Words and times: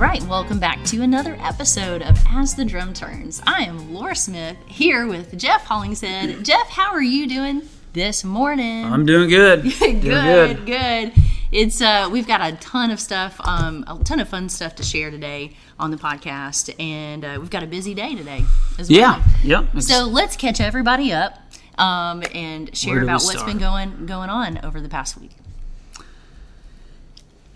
right, 0.00 0.22
welcome 0.22 0.58
back 0.58 0.82
to 0.82 1.02
another 1.02 1.36
episode 1.42 2.00
of 2.00 2.18
As 2.30 2.54
the 2.54 2.64
Drum 2.64 2.94
Turns. 2.94 3.42
I 3.46 3.64
am 3.64 3.92
Lora 3.92 4.16
Smith 4.16 4.56
here 4.64 5.06
with 5.06 5.36
Jeff 5.36 5.64
Hollingshead. 5.64 6.42
Jeff, 6.44 6.70
how 6.70 6.92
are 6.92 7.02
you 7.02 7.26
doing 7.26 7.68
this 7.92 8.24
morning? 8.24 8.86
I'm 8.86 9.04
doing 9.04 9.28
good. 9.28 9.62
good, 9.78 10.00
Doing 10.00 10.64
good, 10.64 11.12
It's 11.52 11.82
uh, 11.82 12.08
we've 12.10 12.26
got 12.26 12.40
a 12.40 12.56
ton 12.56 12.90
of 12.90 12.98
stuff, 12.98 13.38
um, 13.44 13.84
a 13.86 14.02
ton 14.02 14.20
of 14.20 14.28
fun 14.30 14.48
stuff 14.48 14.74
to 14.76 14.82
share 14.82 15.10
today 15.10 15.54
on 15.78 15.90
the 15.90 15.98
podcast, 15.98 16.74
and 16.80 17.22
uh, 17.22 17.36
we've 17.38 17.50
got 17.50 17.62
a 17.62 17.66
busy 17.66 17.92
day 17.92 18.14
today 18.14 18.42
as 18.78 18.88
well. 18.88 18.98
Yeah, 18.98 19.22
yeah. 19.44 19.80
So 19.80 20.06
let's 20.06 20.34
catch 20.34 20.62
everybody 20.62 21.12
up 21.12 21.38
um, 21.76 22.22
and 22.34 22.74
share 22.74 22.94
Where 22.94 23.00
do 23.00 23.06
we 23.06 23.12
about 23.12 23.22
what's 23.24 23.42
been 23.42 23.58
going 23.58 24.06
going 24.06 24.30
on 24.30 24.64
over 24.64 24.80
the 24.80 24.88
past 24.88 25.20
week. 25.20 25.32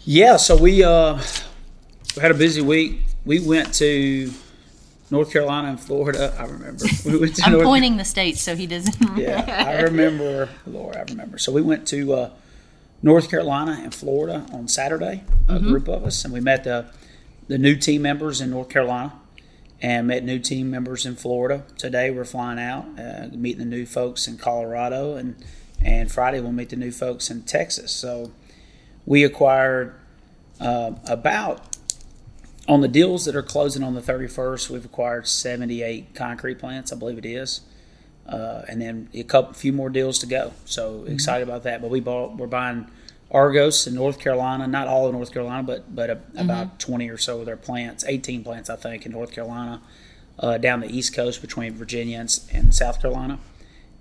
yeah, 0.04 0.36
so 0.36 0.54
we 0.54 0.84
uh, 0.84 1.22
we 2.16 2.22
had 2.22 2.30
a 2.30 2.34
busy 2.34 2.60
week. 2.60 3.02
We 3.24 3.40
went 3.40 3.74
to 3.74 4.30
North 5.10 5.32
Carolina 5.32 5.68
and 5.68 5.80
Florida. 5.80 6.34
I 6.38 6.44
remember. 6.44 6.84
We 7.04 7.18
went 7.18 7.36
to 7.36 7.42
I'm 7.44 7.52
North 7.52 7.64
pointing 7.64 7.96
the 7.96 8.04
states 8.04 8.40
so 8.40 8.56
he 8.56 8.66
doesn't. 8.66 9.16
Yeah, 9.16 9.44
I 9.68 9.82
remember, 9.82 10.48
Lora. 10.66 10.98
I 10.98 11.02
remember. 11.02 11.38
So 11.38 11.52
we 11.52 11.62
went 11.62 11.86
to 11.88 12.12
uh, 12.12 12.30
North 13.02 13.30
Carolina 13.30 13.78
and 13.82 13.94
Florida 13.94 14.46
on 14.52 14.68
Saturday. 14.68 15.22
A 15.48 15.58
group 15.58 15.88
of 15.88 16.04
us, 16.04 16.24
and 16.24 16.32
we 16.32 16.40
met 16.40 16.64
the 16.64 16.86
the 17.48 17.58
new 17.58 17.76
team 17.76 18.02
members 18.02 18.40
in 18.40 18.50
North 18.50 18.70
Carolina, 18.70 19.12
and 19.82 20.06
met 20.06 20.24
new 20.24 20.38
team 20.38 20.70
members 20.70 21.04
in 21.04 21.16
Florida. 21.16 21.64
Today 21.76 22.10
we're 22.10 22.24
flying 22.24 22.58
out, 22.58 22.86
uh, 22.98 23.28
meeting 23.32 23.58
the 23.58 23.76
new 23.76 23.84
folks 23.84 24.26
in 24.26 24.38
Colorado, 24.38 25.16
and 25.16 25.36
and 25.82 26.10
Friday 26.10 26.40
we'll 26.40 26.52
meet 26.52 26.70
the 26.70 26.76
new 26.76 26.92
folks 26.92 27.28
in 27.30 27.42
Texas. 27.42 27.92
So 27.92 28.32
we 29.04 29.24
acquired 29.24 29.94
uh, 30.60 30.92
about 31.06 31.73
on 32.68 32.80
the 32.80 32.88
deals 32.88 33.24
that 33.26 33.36
are 33.36 33.42
closing 33.42 33.82
on 33.82 33.94
the 33.94 34.00
31st. 34.00 34.70
We've 34.70 34.84
acquired 34.84 35.26
78 35.26 36.14
concrete 36.14 36.58
plants, 36.58 36.92
I 36.92 36.96
believe 36.96 37.18
it 37.18 37.26
is 37.26 37.60
uh, 38.26 38.62
and 38.68 38.80
then 38.80 39.08
a 39.12 39.22
couple, 39.22 39.52
few 39.52 39.72
more 39.72 39.90
deals 39.90 40.18
to 40.20 40.26
go. 40.26 40.52
So 40.64 41.04
excited 41.06 41.46
about 41.46 41.64
that. 41.64 41.82
But 41.82 41.90
we 41.90 42.00
bought, 42.00 42.36
we're 42.36 42.46
buying 42.46 42.86
Argos 43.30 43.86
in 43.86 43.94
North 43.94 44.18
Carolina, 44.18 44.66
not 44.66 44.88
all 44.88 45.06
of 45.06 45.12
North 45.12 45.32
Carolina, 45.32 45.62
but 45.62 45.94
but 45.94 46.10
a, 46.10 46.20
about 46.36 46.78
twenty 46.78 47.08
or 47.08 47.18
so 47.18 47.40
of 47.40 47.46
their 47.46 47.56
plants, 47.56 48.04
eighteen 48.06 48.44
plants 48.44 48.70
I 48.70 48.76
think 48.76 49.04
in 49.06 49.12
North 49.12 49.32
Carolina, 49.32 49.82
uh, 50.38 50.58
down 50.58 50.80
the 50.80 50.88
East 50.88 51.14
Coast 51.14 51.40
between 51.40 51.74
Virginia 51.74 52.18
and, 52.18 52.40
and 52.52 52.74
South 52.74 53.00
Carolina, 53.00 53.38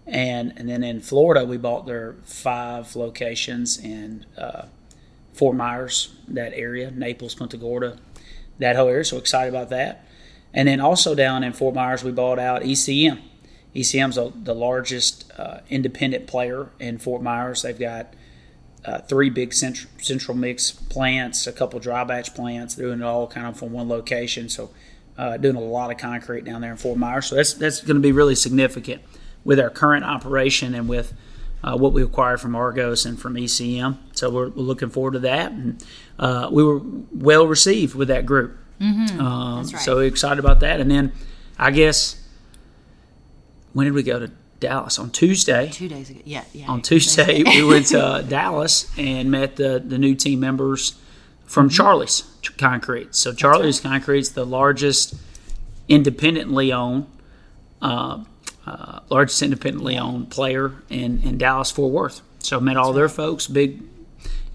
and 0.05 0.53
and 0.55 0.70
then 0.70 0.83
in 0.83 1.02
Florida 1.02 1.45
we 1.45 1.58
bought 1.58 1.86
their 1.86 2.16
five 2.23 2.95
locations 2.95 3.77
in 3.77 4.25
uh, 4.38 4.66
Fort 5.33 5.55
Myers, 5.55 6.16
that 6.27 6.53
area, 6.53 6.92
Naples, 6.92 7.33
Punta 7.33 7.58
Gorda, 7.58 7.98
that 8.59 8.75
whole 8.75 8.87
area. 8.87 9.03
So 9.03 9.17
excited 9.17 9.53
about 9.53 9.69
that. 9.69 10.05
And 10.53 10.67
then 10.67 10.79
also 10.79 11.15
down 11.15 11.43
in 11.43 11.53
Fort 11.53 11.73
Myers, 11.73 12.03
we 12.03 12.11
bought 12.11 12.39
out 12.39 12.61
ECM. 12.61 13.21
ECM's 13.75 14.17
a, 14.17 14.31
the 14.35 14.53
largest 14.53 15.31
uh, 15.37 15.59
independent 15.69 16.27
player 16.27 16.69
in 16.79 16.99
Fort 16.99 17.23
Myers. 17.23 17.63
They've 17.63 17.77
got 17.77 18.13
uh, 18.85 18.99
three 18.99 19.29
big 19.29 19.53
central, 19.53 19.89
central 19.97 20.37
mix 20.37 20.71
plants, 20.71 21.47
a 21.47 21.51
couple 21.51 21.79
dry 21.79 22.03
batch 22.03 22.35
plants, 22.35 22.75
doing 22.75 22.99
it 22.99 23.03
all 23.03 23.27
kind 23.27 23.47
of 23.47 23.57
from 23.57 23.71
one 23.71 23.89
location. 23.89 24.49
So 24.49 24.69
uh, 25.17 25.37
doing 25.37 25.55
a 25.55 25.61
lot 25.61 25.91
of 25.91 25.97
concrete 25.97 26.45
down 26.45 26.61
there 26.61 26.71
in 26.71 26.77
Fort 26.77 26.97
Myers. 26.97 27.27
So 27.27 27.35
that's 27.35 27.53
that's 27.53 27.81
going 27.81 27.95
to 27.95 28.01
be 28.01 28.11
really 28.11 28.35
significant 28.35 29.01
with 29.43 29.59
our 29.59 29.69
current 29.69 30.05
operation 30.05 30.75
and 30.75 30.87
with 30.87 31.13
uh, 31.64 31.78
what 31.78 31.94
we 31.94 32.03
acquired 32.03 32.42
from 32.42 32.55
Argos 32.55 33.05
and 33.05 33.20
from 33.20 33.36
ECM. 33.36 33.98
So 34.14 34.30
we're, 34.30 34.49
we're 34.49 34.64
looking 34.64 34.89
forward 34.89 35.14
to 35.14 35.20
that. 35.20 35.52
And 35.52 35.83
uh, 36.20 36.49
we 36.52 36.64
were 36.64 36.82
well 37.14 37.48
received 37.48 37.95
with 37.95 38.10
that 38.10 38.26
group. 38.26 38.58
Um, 38.82 39.58
That's 39.58 39.73
right. 39.73 39.82
So 39.82 39.99
excited 39.99 40.39
about 40.39 40.60
that. 40.60 40.82
And 40.82 40.92
then 40.92 41.14
I 41.58 41.71
guess 41.71 42.21
when 43.71 43.86
did 43.86 43.93
we 43.93 44.04
go 44.04 44.20
to 44.20 44.32
Dallas 44.60 44.99
on 44.99 45.10
Tuesday? 45.10 45.70
Two 45.70 45.87
days 45.87 46.10
ago, 46.10 46.21
yeah, 46.26 46.43
yeah. 46.54 46.67
On 46.67 46.82
Tuesday, 46.82 47.43
we 47.45 47.64
went 47.64 47.87
to 47.87 48.04
uh, 48.04 48.21
Dallas 48.21 48.92
and 48.98 49.32
met 49.32 49.55
the, 49.55 49.82
the 49.86 49.98
new 49.98 50.16
team 50.16 50.39
members 50.39 50.95
from 51.45 51.70
Charlie's 51.70 52.23
Concrete. 52.58 53.16
So 53.16 53.33
Charlie's 53.33 53.80
Concrete's 53.80 54.30
the 54.30 54.45
largest 54.45 55.16
independently 55.87 56.71
owned, 56.71 57.08
uh, 57.82 58.23
uh, 58.65 58.99
largest 59.09 59.41
independently 59.41 59.97
owned 59.97 60.29
player 60.29 60.73
in, 60.89 61.21
in 61.23 61.37
Dallas 61.37 61.71
Fort 61.71 61.91
Worth. 61.91 62.21
So 62.39 62.59
met 62.59 62.77
all 62.77 62.93
their 62.93 63.09
folks, 63.09 63.47
big 63.47 63.81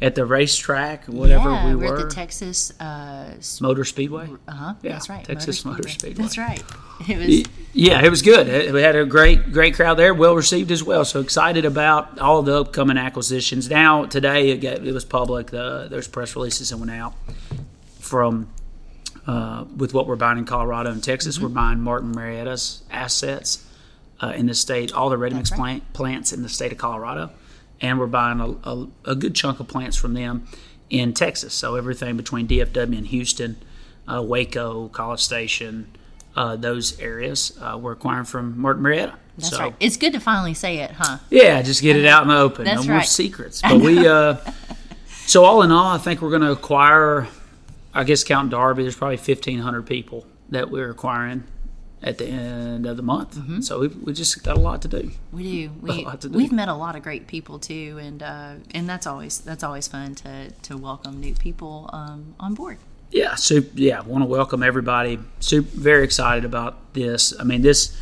at 0.01 0.15
the 0.15 0.25
racetrack, 0.25 1.07
whatever 1.07 1.51
yeah, 1.51 1.67
we 1.67 1.75
we're 1.75 1.91
were, 1.91 1.99
at 1.99 2.09
the 2.09 2.15
Texas. 2.15 2.71
Uh 2.79 3.35
Motor 3.61 3.85
Speedway. 3.85 4.29
huh. 4.49 4.75
Yeah, 4.83 4.93
that's 4.93 5.09
right. 5.09 5.25
Texas 5.25 5.65
Motor 5.65 5.89
Speedway. 5.89 6.23
That's 6.23 6.39
right. 6.39 6.63
It 7.07 7.17
was. 7.17 7.45
Yeah, 7.75 8.05
it 8.05 8.11
was 8.11 8.23
good. 8.23 8.75
We 8.75 8.83
had 8.83 8.97
a 8.97 9.07
great, 9.07 9.53
great 9.53 9.77
crowd 9.77 9.95
there, 9.95 10.13
well 10.13 10.35
received 10.35 10.73
as 10.73 10.83
well. 10.83 11.05
So 11.05 11.21
excited 11.21 11.65
about 11.65 12.19
all 12.19 12.43
the 12.43 12.59
upcoming 12.59 12.99
acquisitions. 12.99 13.71
Now 13.71 14.05
today 14.07 14.51
it, 14.51 14.57
got, 14.57 14.85
it 14.85 14.93
was 14.93 15.05
public. 15.05 15.53
The, 15.53 15.87
there's 15.89 16.09
press 16.09 16.35
releases 16.35 16.71
that 16.71 16.79
went 16.79 16.91
out 16.91 17.15
from 18.01 18.49
uh, 19.29 19.67
with 19.77 19.95
what 19.95 20.09
we're 20.09 20.17
buying 20.17 20.39
in 20.39 20.45
Colorado 20.45 20.91
and 20.91 21.05
Texas. 21.05 21.37
Mm-hmm. 21.37 21.45
We're 21.45 21.51
buying 21.51 21.81
Martin 21.81 22.13
Marietta's 22.13 22.83
assets 22.91 23.65
uh, 24.21 24.33
in 24.37 24.47
the 24.47 24.55
state, 24.55 24.93
all 24.93 25.11
the 25.11 25.19
ready 25.19 25.35
mix 25.35 25.51
right. 25.51 25.59
plant, 25.59 25.93
plants 25.93 26.33
in 26.33 26.43
the 26.43 26.49
state 26.49 26.73
of 26.73 26.79
Colorado, 26.79 27.31
and 27.81 27.99
we're 27.99 28.07
buying 28.07 28.41
a, 28.41 28.51
a, 28.69 28.89
a 29.13 29.15
good 29.15 29.35
chunk 29.35 29.61
of 29.61 29.69
plants 29.69 29.97
from 29.97 30.15
them 30.15 30.47
in 30.91 31.13
Texas. 31.15 31.55
So 31.55 31.77
everything 31.77 32.17
between 32.17 32.49
DFW 32.49 32.99
and 32.99 33.07
Houston, 33.07 33.57
uh, 34.07 34.23
Waco, 34.23 34.89
College 34.89 35.21
Station, 35.21 35.89
uh, 36.35 36.57
those 36.57 36.99
areas 37.01 37.59
uh, 37.61 37.79
we're 37.81 37.93
acquiring 37.93 38.25
from 38.25 38.59
Martin 38.59 38.83
Marietta. 38.83 39.15
That's 39.37 39.51
so, 39.51 39.59
right. 39.59 39.75
It's 39.79 39.97
good 39.97 40.13
to 40.15 40.21
finally 40.21 40.55
say 40.55 40.79
it, 40.79 40.91
huh? 40.93 41.19
yeah, 41.31 41.63
just 41.63 41.81
get 41.81 41.97
it 41.97 42.07
out 42.07 42.23
in 42.23 42.29
the 42.29 42.37
open. 42.37 42.65
That's 42.65 42.85
no 42.85 42.95
more 42.95 43.03
secrets. 43.03 43.63
But 43.63 43.81
we, 43.81 44.07
uh, 44.07 44.37
so 45.27 45.45
all 45.45 45.63
in 45.63 45.71
all, 45.71 45.87
I 45.87 45.99
think 45.99 46.23
we're 46.23 46.31
going 46.31 46.43
to 46.43 46.53
acquire. 46.53 47.29
I 47.95 48.05
guess 48.05 48.25
counting 48.25 48.51
Darby, 48.51 48.83
there's 48.83 48.97
probably 48.97 49.17
1,500 49.17 49.83
people 49.83 50.27
that 50.51 50.71
we're 50.71 50.91
acquiring 50.91 51.45
at 52.03 52.19
the 52.19 52.27
end 52.27 52.87
of 52.87 52.97
the 52.97 53.03
month. 53.03 53.37
Mm-hmm. 53.37 53.61
So 53.61 53.81
we 53.81 53.89
we 53.89 54.13
just 54.13 54.43
got 54.45 54.57
a 54.57 54.61
lot 54.61 54.83
to 54.83 54.89
do. 54.89 55.11
We 55.33 55.43
do. 55.43 55.71
We 55.83 56.07
do. 56.21 56.31
we've 56.31 56.53
met 56.53 56.69
a 56.69 56.75
lot 56.75 56.97
of 56.97 57.03
great 57.03 57.27
people 57.27 57.59
too, 57.59 57.99
and 58.01 58.23
uh, 58.23 58.55
and 58.73 58.89
that's 58.89 59.07
always 59.07 59.39
that's 59.39 59.65
always 59.65 59.89
fun 59.89 60.15
to 60.17 60.51
to 60.51 60.77
welcome 60.77 61.21
new 61.21 61.35
people 61.35 61.91
um, 61.93 62.35
on 62.39 62.55
board. 62.55 62.79
Yeah, 63.11 63.37
so 63.37 63.63
yeah, 63.75 64.01
want 64.03 64.23
to 64.23 64.29
welcome 64.29 64.63
everybody. 64.63 65.19
Super, 65.41 65.69
very 65.75 66.05
excited 66.05 66.45
about 66.45 66.77
this. 66.93 67.33
I 67.41 67.45
mean, 67.45 67.63
this 67.63 67.97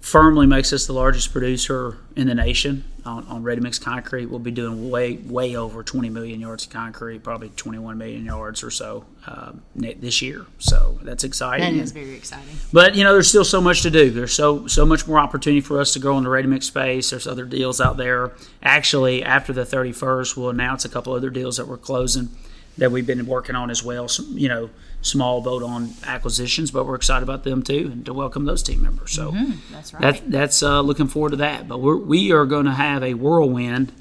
firmly 0.00 0.46
makes 0.46 0.72
us 0.72 0.86
the 0.86 0.92
largest 0.92 1.32
producer 1.32 1.98
in 2.16 2.28
the 2.28 2.34
nation 2.34 2.84
on, 3.04 3.26
on 3.26 3.42
ready 3.42 3.60
mix 3.60 3.78
concrete. 3.78 4.26
We'll 4.26 4.38
be 4.38 4.50
doing 4.50 4.90
way 4.90 5.16
way 5.16 5.56
over 5.56 5.82
20 5.82 6.08
million 6.10 6.40
yards 6.40 6.66
of 6.66 6.70
concrete, 6.70 7.22
probably 7.22 7.48
21 7.50 7.98
million 7.98 8.24
yards 8.24 8.62
or 8.62 8.70
so 8.70 9.04
uh, 9.26 9.52
this 9.74 10.22
year. 10.22 10.46
So 10.58 10.98
that's 11.02 11.24
exciting. 11.24 11.76
That 11.76 11.82
is 11.82 11.92
very 11.92 12.14
exciting. 12.14 12.56
But 12.72 12.94
you 12.94 13.04
know, 13.04 13.12
there's 13.12 13.28
still 13.28 13.44
so 13.44 13.60
much 13.60 13.82
to 13.82 13.90
do. 13.90 14.10
There's 14.10 14.34
so 14.34 14.66
so 14.66 14.86
much 14.86 15.06
more 15.06 15.18
opportunity 15.18 15.60
for 15.60 15.80
us 15.80 15.92
to 15.94 15.98
grow 15.98 16.16
in 16.18 16.24
the 16.24 16.30
ready 16.30 16.48
mix 16.48 16.66
space. 16.66 17.10
There's 17.10 17.26
other 17.26 17.44
deals 17.44 17.80
out 17.80 17.96
there. 17.96 18.32
Actually, 18.62 19.22
after 19.22 19.52
the 19.52 19.64
31st, 19.64 20.36
we'll 20.36 20.50
announce 20.50 20.84
a 20.84 20.88
couple 20.88 21.12
other 21.12 21.30
deals 21.30 21.56
that 21.56 21.66
we're 21.66 21.76
closing 21.76 22.28
that 22.78 22.90
we've 22.90 23.06
been 23.06 23.26
working 23.26 23.54
on 23.54 23.70
as 23.70 23.82
well. 23.82 24.08
Some, 24.08 24.38
you 24.38 24.48
know, 24.48 24.70
small 25.02 25.40
bolt-on 25.40 25.92
acquisitions, 26.04 26.70
but 26.70 26.86
we're 26.86 26.94
excited 26.94 27.22
about 27.22 27.44
them 27.44 27.62
too, 27.62 27.90
and 27.92 28.06
to 28.06 28.12
welcome 28.12 28.44
those 28.44 28.62
team 28.62 28.82
members. 28.82 29.12
So 29.12 29.34
That's 29.70 29.92
right. 29.92 30.02
that, 30.02 30.30
that's 30.30 30.62
uh, 30.62 30.80
looking 30.80 31.06
forward 31.06 31.30
to 31.30 31.36
that. 31.36 31.68
But 31.68 31.80
we're, 31.80 31.96
we 31.96 32.32
are 32.32 32.46
going 32.46 32.66
to 32.66 32.72
have 32.72 33.02
a 33.02 33.14
whirlwind. 33.14 33.92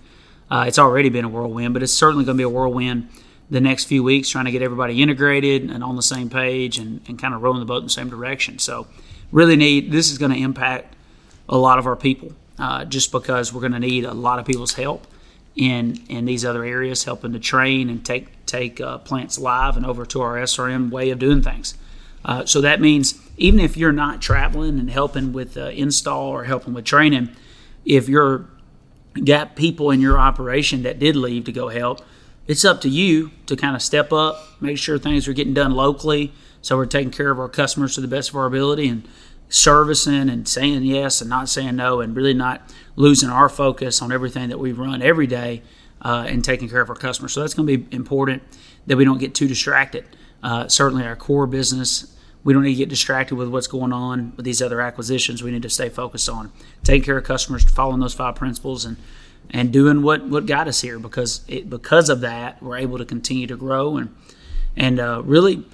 Uh, 0.49 0.65
it's 0.67 0.79
already 0.79 1.09
been 1.09 1.25
a 1.25 1.29
whirlwind, 1.29 1.73
but 1.73 1.83
it's 1.83 1.93
certainly 1.93 2.23
going 2.23 2.37
to 2.37 2.39
be 2.39 2.45
a 2.45 2.49
whirlwind 2.49 3.09
the 3.49 3.61
next 3.61 3.85
few 3.85 4.03
weeks, 4.03 4.29
trying 4.29 4.45
to 4.45 4.51
get 4.51 4.61
everybody 4.61 5.01
integrated 5.01 5.69
and 5.69 5.83
on 5.83 5.95
the 5.95 6.01
same 6.01 6.29
page 6.29 6.77
and, 6.77 7.01
and 7.07 7.19
kind 7.19 7.33
of 7.33 7.41
rowing 7.41 7.59
the 7.59 7.65
boat 7.65 7.77
in 7.77 7.85
the 7.85 7.89
same 7.89 8.09
direction. 8.09 8.59
So, 8.59 8.87
really 9.31 9.55
neat. 9.55 9.91
This 9.91 10.11
is 10.11 10.17
going 10.17 10.31
to 10.31 10.37
impact 10.37 10.95
a 11.49 11.57
lot 11.57 11.79
of 11.79 11.87
our 11.87 11.95
people 11.95 12.33
uh, 12.59 12.85
just 12.85 13.11
because 13.11 13.53
we're 13.53 13.61
going 13.61 13.73
to 13.73 13.79
need 13.79 14.03
a 14.03 14.13
lot 14.13 14.39
of 14.39 14.45
people's 14.45 14.73
help 14.73 15.07
in 15.57 15.99
in 16.07 16.25
these 16.25 16.45
other 16.45 16.63
areas, 16.63 17.03
helping 17.03 17.33
to 17.33 17.39
train 17.39 17.89
and 17.89 18.05
take 18.05 18.45
take 18.45 18.79
uh, 18.79 18.99
plants 18.99 19.37
live 19.37 19.75
and 19.75 19.85
over 19.85 20.05
to 20.05 20.21
our 20.21 20.35
SRM 20.35 20.89
way 20.89 21.09
of 21.09 21.19
doing 21.19 21.41
things. 21.41 21.75
Uh, 22.23 22.45
so 22.45 22.61
that 22.61 22.79
means 22.79 23.19
even 23.37 23.59
if 23.59 23.75
you're 23.75 23.91
not 23.91 24.21
traveling 24.21 24.79
and 24.79 24.89
helping 24.89 25.33
with 25.33 25.57
uh, 25.57 25.65
install 25.67 26.29
or 26.29 26.43
helping 26.45 26.73
with 26.73 26.85
training, 26.85 27.29
if 27.85 28.07
you're 28.07 28.45
got 29.25 29.55
people 29.55 29.89
in 29.89 29.99
your 29.99 30.19
operation 30.19 30.83
that 30.83 30.99
did 30.99 31.15
leave 31.15 31.45
to 31.45 31.51
go 31.51 31.69
help, 31.69 32.01
it's 32.45 32.63
up 32.63 32.81
to 32.81 32.89
you 32.89 33.31
to 33.47 33.55
kind 33.55 33.75
of 33.75 33.81
step 33.81 34.13
up, 34.13 34.61
make 34.61 34.77
sure 34.77 34.97
things 34.99 35.27
are 35.27 35.33
getting 35.33 35.53
done 35.53 35.71
locally, 35.71 36.31
so 36.61 36.77
we're 36.77 36.85
taking 36.85 37.11
care 37.11 37.31
of 37.31 37.39
our 37.39 37.49
customers 37.49 37.95
to 37.95 38.01
the 38.01 38.07
best 38.07 38.29
of 38.29 38.35
our 38.35 38.45
ability 38.45 38.87
and 38.87 39.07
servicing 39.49 40.29
and 40.29 40.47
saying 40.47 40.83
yes 40.83 41.21
and 41.21 41.29
not 41.29 41.49
saying 41.49 41.75
no, 41.75 42.01
and 42.01 42.15
really 42.15 42.33
not 42.33 42.61
losing 42.95 43.29
our 43.29 43.49
focus 43.49 44.01
on 44.01 44.11
everything 44.11 44.49
that 44.49 44.59
we 44.59 44.71
run 44.71 45.01
every 45.01 45.27
day 45.27 45.61
uh, 46.01 46.25
and 46.27 46.43
taking 46.43 46.69
care 46.69 46.81
of 46.81 46.89
our 46.89 46.95
customers. 46.95 47.33
So 47.33 47.41
that's 47.41 47.53
going 47.53 47.67
to 47.67 47.77
be 47.77 47.95
important 47.95 48.43
that 48.87 48.97
we 48.97 49.05
don't 49.05 49.19
get 49.19 49.35
too 49.35 49.47
distracted 49.47 50.05
uh, 50.43 50.67
certainly 50.67 51.05
our 51.05 51.15
core 51.15 51.47
business. 51.47 52.13
We 52.43 52.53
don't 52.53 52.63
need 52.63 52.73
to 52.73 52.77
get 52.77 52.89
distracted 52.89 53.35
with 53.35 53.49
what's 53.49 53.67
going 53.67 53.91
on 53.91 54.33
with 54.35 54.45
these 54.45 54.61
other 54.61 54.81
acquisitions. 54.81 55.43
We 55.43 55.51
need 55.51 55.63
to 55.63 55.69
stay 55.69 55.89
focused 55.89 56.29
on 56.29 56.51
taking 56.83 57.03
care 57.03 57.17
of 57.17 57.23
customers, 57.23 57.63
following 57.63 57.99
those 57.99 58.13
five 58.13 58.35
principles, 58.35 58.85
and 58.85 58.97
and 59.49 59.71
doing 59.71 60.01
what 60.01 60.25
what 60.25 60.45
got 60.45 60.67
us 60.67 60.81
here. 60.81 60.99
Because 60.99 61.41
it, 61.47 61.69
because 61.69 62.09
of 62.09 62.21
that, 62.21 62.61
we're 62.61 62.77
able 62.77 62.97
to 62.97 63.05
continue 63.05 63.47
to 63.47 63.57
grow 63.57 63.97
and 63.97 64.15
and 64.75 64.99
uh, 64.99 65.21
really 65.25 65.65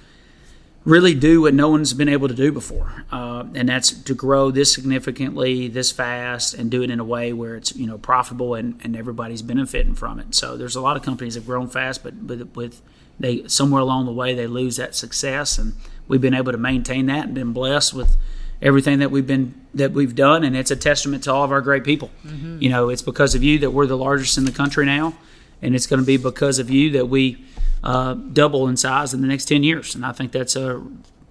really 0.84 1.14
do 1.14 1.42
what 1.42 1.54
no 1.54 1.68
one's 1.68 1.94
been 1.94 2.08
able 2.08 2.28
to 2.28 2.34
do 2.34 2.52
before, 2.52 3.04
uh, 3.10 3.44
and 3.54 3.68
that's 3.68 3.90
to 3.90 4.14
grow 4.14 4.50
this 4.50 4.72
significantly, 4.72 5.68
this 5.68 5.90
fast, 5.90 6.54
and 6.54 6.70
do 6.70 6.82
it 6.82 6.90
in 6.90 7.00
a 7.00 7.04
way 7.04 7.32
where 7.32 7.56
it's 7.56 7.74
you 7.74 7.86
know 7.86 7.98
profitable 7.98 8.54
and, 8.54 8.80
and 8.84 8.96
everybody's 8.96 9.42
benefiting 9.42 9.94
from 9.94 10.18
it. 10.18 10.34
So 10.34 10.56
there's 10.56 10.76
a 10.76 10.80
lot 10.80 10.96
of 10.96 11.02
companies 11.02 11.34
that 11.34 11.40
have 11.40 11.46
grown 11.46 11.68
fast, 11.68 12.02
but 12.02 12.26
but 12.26 12.54
with 12.54 12.82
they 13.18 13.46
somewhere 13.48 13.80
along 13.80 14.06
the 14.06 14.12
way 14.12 14.34
they 14.34 14.46
lose 14.46 14.76
that 14.76 14.94
success, 14.94 15.58
and 15.58 15.74
we've 16.06 16.20
been 16.20 16.34
able 16.34 16.52
to 16.52 16.58
maintain 16.58 17.06
that 17.06 17.26
and 17.26 17.34
been 17.34 17.52
blessed 17.52 17.94
with 17.94 18.16
everything 18.60 18.98
that 18.98 19.10
we've 19.10 19.26
been 19.26 19.54
that 19.72 19.92
we've 19.92 20.14
done, 20.14 20.44
and 20.44 20.56
it's 20.56 20.70
a 20.70 20.76
testament 20.76 21.24
to 21.24 21.32
all 21.32 21.44
of 21.44 21.52
our 21.52 21.60
great 21.60 21.84
people. 21.84 22.10
Mm-hmm. 22.26 22.60
You 22.60 22.70
know, 22.70 22.88
it's 22.88 23.02
because 23.02 23.34
of 23.34 23.42
you 23.42 23.58
that 23.60 23.70
we're 23.70 23.86
the 23.86 23.96
largest 23.96 24.36
in 24.36 24.44
the 24.44 24.52
country 24.52 24.84
now, 24.84 25.14
and 25.62 25.74
it's 25.74 25.86
going 25.86 26.00
to 26.00 26.06
be 26.06 26.16
because 26.16 26.58
of 26.58 26.70
you 26.70 26.90
that 26.92 27.06
we 27.08 27.44
uh, 27.84 28.14
double 28.14 28.66
in 28.66 28.76
size 28.76 29.14
in 29.14 29.20
the 29.20 29.28
next 29.28 29.44
10 29.44 29.62
years. 29.62 29.94
And 29.94 30.04
I 30.04 30.12
think 30.12 30.32
that's 30.32 30.56
a 30.56 30.82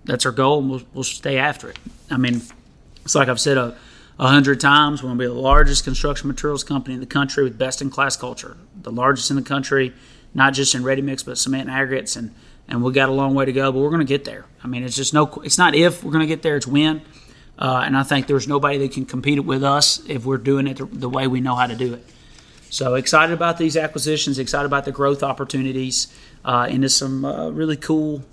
that's 0.06 0.26
our 0.26 0.32
goal, 0.32 0.60
and 0.60 0.70
we'll, 0.70 0.82
we'll 0.94 1.04
stay 1.04 1.38
after 1.38 1.70
it. 1.70 1.80
I 2.12 2.18
mean, 2.18 2.42
it's 3.04 3.16
like 3.16 3.30
I've 3.30 3.40
said 3.40 3.58
a, 3.58 3.76
a 4.20 4.28
hundred 4.28 4.60
times, 4.60 5.02
we're 5.02 5.08
going 5.08 5.18
to 5.18 5.24
be 5.24 5.28
the 5.28 5.34
largest 5.34 5.84
construction 5.86 6.28
materials 6.28 6.64
company 6.64 6.94
in 6.94 7.00
the 7.00 7.08
country 7.08 7.44
with 7.44 7.58
best 7.58 7.82
in 7.82 7.90
class 7.90 8.16
culture, 8.16 8.58
the 8.82 8.92
largest 8.92 9.30
in 9.30 9.38
the 9.38 9.42
country, 9.42 9.94
not 10.34 10.54
just 10.54 10.76
in 10.76 10.84
ready 10.84 11.02
mix, 11.02 11.24
but 11.24 11.38
cement 11.38 11.70
and 11.70 11.72
aggregates. 11.72 12.18
And, 12.18 12.36
and 12.68 12.84
we 12.84 12.92
got 12.92 13.10
a 13.10 13.14
long 13.14 13.34
way 13.34 13.46
to 13.46 13.54
go, 13.54 13.72
but 13.72 13.80
we're 13.80 13.90
going 13.90 14.00
to 14.00 14.06
get 14.06 14.26
there. 14.26 14.46
I 14.64 14.68
mean, 14.68 14.84
it's 14.84 14.96
just 14.96 15.14
no, 15.14 15.28
it's 15.44 15.58
not 15.58 15.74
if 15.74 16.04
we're 16.04 16.12
going 16.12 16.22
to 16.22 16.28
get 16.28 16.42
there, 16.44 16.58
it's 16.58 16.68
when. 16.68 17.02
Uh, 17.58 17.84
and 17.86 17.96
I 17.96 18.04
think 18.04 18.28
there's 18.28 18.48
nobody 18.48 18.78
that 18.80 18.92
can 18.92 19.06
compete 19.06 19.44
with 19.44 19.64
us 19.64 20.04
if 20.10 20.26
we're 20.26 20.38
doing 20.38 20.68
it 20.68 20.78
the, 20.78 20.86
the 20.86 21.10
way 21.10 21.28
we 21.28 21.40
know 21.40 21.56
how 21.56 21.68
to 21.68 21.76
do 21.76 21.94
it. 21.94 22.06
So 22.70 22.96
excited 22.96 23.34
about 23.34 23.60
these 23.60 23.78
acquisitions, 23.78 24.40
excited 24.40 24.66
about 24.66 24.86
the 24.86 24.92
growth 24.92 25.22
opportunities 25.22 26.08
uh, 26.46 26.68
into 26.70 26.90
some 26.90 27.26
uh, 27.26 27.50
really 27.50 27.78
cool, 27.78 28.24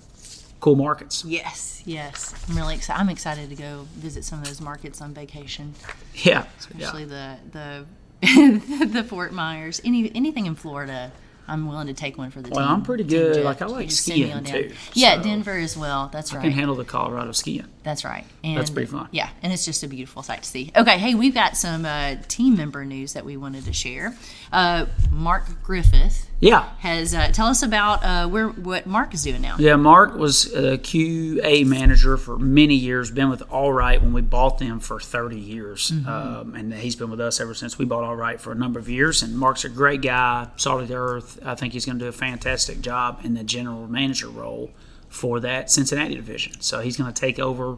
cool 0.59 0.75
markets. 0.75 1.23
Yes, 1.25 1.81
yes. 1.85 2.33
I'm 2.49 2.57
really 2.57 2.75
excited. 2.75 2.99
I'm 2.99 3.09
excited 3.09 3.49
to 3.49 3.55
go 3.55 3.87
visit 3.95 4.23
some 4.23 4.39
of 4.39 4.45
those 4.45 4.61
markets 4.61 5.01
on 5.01 5.13
vacation. 5.13 5.73
Yeah, 6.15 6.45
especially 6.59 7.05
yeah. 7.05 7.37
the 7.51 7.85
the 8.21 8.85
the 8.85 9.03
Fort 9.03 9.33
Myers. 9.33 9.81
Any 9.83 10.13
anything 10.15 10.45
in 10.45 10.55
Florida 10.55 11.11
I'm 11.51 11.67
willing 11.67 11.87
to 11.87 11.93
take 11.93 12.17
one 12.17 12.31
for 12.31 12.41
the 12.41 12.49
well, 12.49 12.59
team. 12.59 12.65
Well, 12.65 12.75
I'm 12.75 12.83
pretty 12.83 13.03
good. 13.03 13.43
Like 13.43 13.61
I 13.61 13.65
like 13.65 13.91
skiing 13.91 14.43
too. 14.43 14.71
Yeah, 14.93 15.17
so 15.17 15.23
Denver 15.23 15.57
as 15.57 15.75
well. 15.75 16.09
That's 16.11 16.31
right. 16.31 16.39
I 16.39 16.43
can 16.43 16.51
handle 16.51 16.75
the 16.75 16.85
Colorado 16.85 17.33
skiing. 17.33 17.67
That's 17.83 18.05
right. 18.05 18.25
And 18.41 18.57
That's 18.57 18.69
pretty 18.69 18.89
fun. 18.89 19.09
Yeah, 19.11 19.29
and 19.41 19.51
it's 19.51 19.65
just 19.65 19.83
a 19.83 19.87
beautiful 19.87 20.23
sight 20.23 20.43
to 20.43 20.49
see. 20.49 20.71
Okay, 20.75 20.97
hey, 20.97 21.13
we've 21.13 21.33
got 21.33 21.57
some 21.57 21.85
uh, 21.85 22.15
team 22.29 22.55
member 22.55 22.85
news 22.85 23.13
that 23.13 23.25
we 23.25 23.35
wanted 23.35 23.65
to 23.65 23.73
share. 23.73 24.15
Uh, 24.51 24.85
Mark 25.11 25.61
Griffith. 25.61 26.27
Yeah. 26.41 26.69
Has 26.79 27.13
uh, 27.13 27.29
tell 27.31 27.47
us 27.47 27.61
about 27.61 28.03
uh, 28.03 28.27
where 28.27 28.49
what 28.49 28.87
Mark 28.87 29.13
is 29.13 29.23
doing 29.23 29.41
now. 29.41 29.55
Yeah, 29.59 29.75
Mark 29.75 30.15
was 30.15 30.51
a 30.53 30.79
QA 30.79 31.65
manager 31.65 32.17
for 32.17 32.37
many 32.37 32.73
years. 32.73 33.11
Been 33.11 33.29
with 33.29 33.43
All 33.51 33.71
Right 33.71 34.01
when 34.01 34.11
we 34.11 34.21
bought 34.21 34.57
them 34.57 34.79
for 34.79 34.99
30 34.99 35.39
years, 35.39 35.91
mm-hmm. 35.91 36.09
um, 36.09 36.55
and 36.55 36.73
he's 36.73 36.95
been 36.95 37.11
with 37.11 37.21
us 37.21 37.39
ever 37.39 37.53
since 37.53 37.77
we 37.77 37.85
bought 37.85 38.03
All 38.03 38.15
Right 38.15 38.41
for 38.41 38.51
a 38.51 38.55
number 38.55 38.79
of 38.79 38.89
years. 38.89 39.21
And 39.21 39.37
Mark's 39.37 39.63
a 39.63 39.69
great 39.69 40.01
guy, 40.01 40.47
solid 40.57 40.89
earth. 40.89 41.39
I 41.45 41.53
think 41.53 41.73
he's 41.73 41.85
going 41.85 41.99
to 41.99 42.05
do 42.05 42.09
a 42.09 42.11
fantastic 42.11 42.81
job 42.81 43.21
in 43.23 43.35
the 43.35 43.43
general 43.43 43.87
manager 43.87 44.27
role 44.27 44.71
for 45.09 45.39
that 45.41 45.69
Cincinnati 45.69 46.15
division. 46.15 46.59
So 46.59 46.79
he's 46.79 46.97
going 46.97 47.13
to 47.13 47.19
take 47.19 47.37
over 47.37 47.77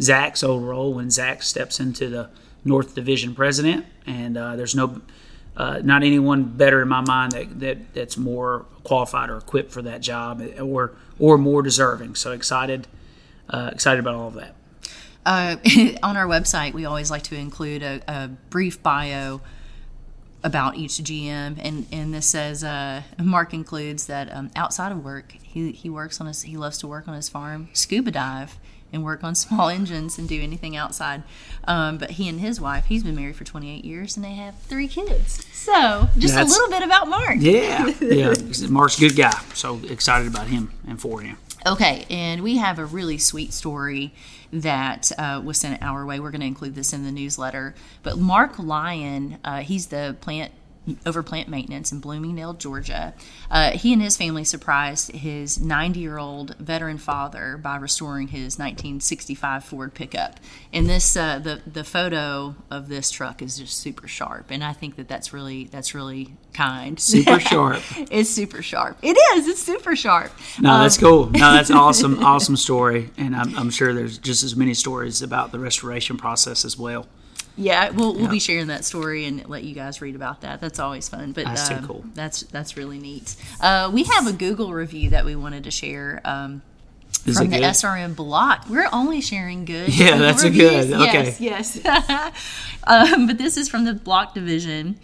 Zach's 0.00 0.44
old 0.44 0.62
role 0.62 0.94
when 0.94 1.10
Zach 1.10 1.42
steps 1.42 1.80
into 1.80 2.08
the 2.08 2.30
North 2.64 2.94
Division 2.94 3.34
president. 3.34 3.86
And 4.06 4.36
uh, 4.36 4.54
there's 4.54 4.76
no 4.76 5.00
uh, 5.56 5.80
not 5.84 6.02
anyone 6.02 6.44
better 6.44 6.82
in 6.82 6.88
my 6.88 7.00
mind 7.00 7.32
that, 7.32 7.60
that 7.60 7.94
that's 7.94 8.16
more 8.16 8.66
qualified 8.82 9.30
or 9.30 9.38
equipped 9.38 9.70
for 9.70 9.82
that 9.82 10.00
job 10.00 10.42
or 10.60 10.92
or 11.18 11.38
more 11.38 11.62
deserving. 11.62 12.16
So 12.16 12.32
excited, 12.32 12.88
uh, 13.48 13.70
excited 13.72 14.00
about 14.00 14.14
all 14.14 14.28
of 14.28 14.34
that. 14.34 14.54
Uh, 15.24 15.56
on 16.02 16.16
our 16.16 16.26
website, 16.26 16.72
we 16.72 16.84
always 16.84 17.10
like 17.10 17.22
to 17.24 17.36
include 17.36 17.82
a, 17.82 18.02
a, 18.08 18.28
brief 18.50 18.82
bio 18.82 19.40
about 20.42 20.76
each 20.76 20.92
GM, 20.92 21.58
and 21.62 21.86
and 21.90 22.12
this 22.12 22.26
says 22.26 22.62
uh, 22.62 23.02
Mark 23.22 23.54
includes 23.54 24.06
that 24.06 24.34
um, 24.34 24.50
outside 24.56 24.92
of 24.92 25.02
work, 25.04 25.36
he 25.42 25.72
he 25.72 25.88
works 25.88 26.20
on 26.20 26.26
his 26.26 26.42
he 26.42 26.56
loves 26.56 26.78
to 26.78 26.86
work 26.86 27.08
on 27.08 27.14
his 27.14 27.28
farm, 27.28 27.68
scuba 27.72 28.10
dive, 28.10 28.58
and 28.94 29.04
work 29.04 29.22
on 29.22 29.34
small 29.34 29.68
engines 29.68 30.18
and 30.18 30.28
do 30.28 30.40
anything 30.40 30.76
outside. 30.76 31.22
Um, 31.64 31.98
but 31.98 32.12
he 32.12 32.28
and 32.28 32.40
his 32.40 32.60
wife, 32.60 32.86
he's 32.86 33.02
been 33.02 33.16
married 33.16 33.36
for 33.36 33.44
28 33.44 33.84
years 33.84 34.16
and 34.16 34.24
they 34.24 34.34
have 34.34 34.58
three 34.60 34.88
kids. 34.88 35.44
So 35.52 36.08
just 36.16 36.34
That's, 36.34 36.50
a 36.50 36.54
little 36.54 36.70
bit 36.70 36.82
about 36.82 37.08
Mark. 37.08 37.36
Yeah, 37.38 37.86
yeah. 38.00 38.34
Mark's 38.68 38.96
a 38.96 39.00
good 39.00 39.16
guy. 39.16 39.38
So 39.54 39.80
excited 39.88 40.28
about 40.28 40.46
him 40.46 40.72
and 40.86 41.00
for 41.00 41.20
him. 41.20 41.36
Okay, 41.66 42.04
and 42.10 42.42
we 42.42 42.58
have 42.58 42.78
a 42.78 42.84
really 42.84 43.16
sweet 43.16 43.54
story 43.54 44.12
that 44.52 45.10
uh, 45.18 45.40
was 45.42 45.58
sent 45.58 45.82
our 45.82 46.04
way. 46.04 46.20
We're 46.20 46.30
going 46.30 46.42
to 46.42 46.46
include 46.46 46.74
this 46.74 46.92
in 46.92 47.04
the 47.04 47.10
newsletter. 47.10 47.74
But 48.02 48.18
Mark 48.18 48.58
Lyon, 48.58 49.38
uh, 49.42 49.60
he's 49.62 49.86
the 49.86 50.14
plant 50.20 50.52
over 51.06 51.22
plant 51.22 51.48
maintenance 51.48 51.92
in 51.92 52.00
Bloomingdale, 52.00 52.54
Georgia. 52.54 53.14
Uh, 53.50 53.70
he 53.72 53.92
and 53.92 54.02
his 54.02 54.16
family 54.16 54.44
surprised 54.44 55.12
his 55.12 55.58
90 55.60 56.00
year 56.00 56.18
old 56.18 56.56
veteran 56.56 56.98
father 56.98 57.56
by 57.56 57.76
restoring 57.76 58.28
his 58.28 58.58
1965 58.58 59.64
Ford 59.64 59.94
pickup. 59.94 60.40
And 60.72 60.88
this, 60.88 61.16
uh, 61.16 61.38
the 61.38 61.62
the 61.66 61.84
photo 61.84 62.54
of 62.70 62.88
this 62.88 63.10
truck 63.10 63.40
is 63.42 63.58
just 63.58 63.78
super 63.78 64.08
sharp, 64.08 64.50
and 64.50 64.62
I 64.62 64.72
think 64.72 64.96
that 64.96 65.08
that's 65.08 65.32
really 65.32 65.64
that's 65.64 65.94
really 65.94 66.36
kind. 66.52 66.98
Super 66.98 67.40
sharp. 67.40 67.82
it's 68.10 68.30
super 68.30 68.62
sharp. 68.62 68.98
It 69.02 69.16
is. 69.36 69.48
It's 69.48 69.62
super 69.62 69.96
sharp. 69.96 70.32
No, 70.60 70.70
um, 70.70 70.82
that's 70.82 70.98
cool. 70.98 71.26
No, 71.30 71.52
that's 71.52 71.70
awesome. 71.70 72.24
awesome 72.24 72.56
story, 72.56 73.10
and 73.16 73.34
I'm, 73.34 73.56
I'm 73.56 73.70
sure 73.70 73.92
there's 73.94 74.18
just 74.18 74.42
as 74.42 74.56
many 74.56 74.74
stories 74.74 75.22
about 75.22 75.52
the 75.52 75.58
restoration 75.58 76.16
process 76.16 76.64
as 76.64 76.78
well. 76.78 77.06
Yeah, 77.56 77.90
we'll 77.90 78.14
we'll 78.14 78.28
be 78.28 78.40
sharing 78.40 78.66
that 78.66 78.84
story 78.84 79.26
and 79.26 79.48
let 79.48 79.62
you 79.62 79.74
guys 79.74 80.00
read 80.00 80.16
about 80.16 80.40
that. 80.40 80.60
That's 80.60 80.80
always 80.80 81.08
fun. 81.08 81.32
But 81.32 81.44
that's 81.44 81.70
um, 81.70 81.86
cool. 81.86 82.04
That's 82.14 82.40
that's 82.42 82.76
really 82.76 82.98
neat. 82.98 83.36
Uh, 83.60 83.90
we 83.92 84.04
have 84.04 84.26
a 84.26 84.32
Google 84.32 84.72
review 84.72 85.10
that 85.10 85.24
we 85.24 85.36
wanted 85.36 85.64
to 85.64 85.70
share. 85.70 86.20
Um, 86.24 86.62
from 87.22 87.48
the 87.48 87.58
good? 87.58 87.62
SRM 87.62 88.16
block. 88.16 88.66
We're 88.68 88.88
only 88.92 89.20
sharing 89.20 89.64
good. 89.64 89.88
Yeah, 89.94 90.18
that's 90.18 90.42
reviews. 90.42 90.90
a 90.90 90.96
good. 90.96 91.08
Okay. 91.08 91.36
Yes, 91.38 91.76
yes. 91.82 92.42
um, 92.86 93.26
but 93.26 93.38
this 93.38 93.56
is 93.56 93.68
from 93.68 93.84
the 93.84 93.94
block 93.94 94.34
division. 94.34 94.98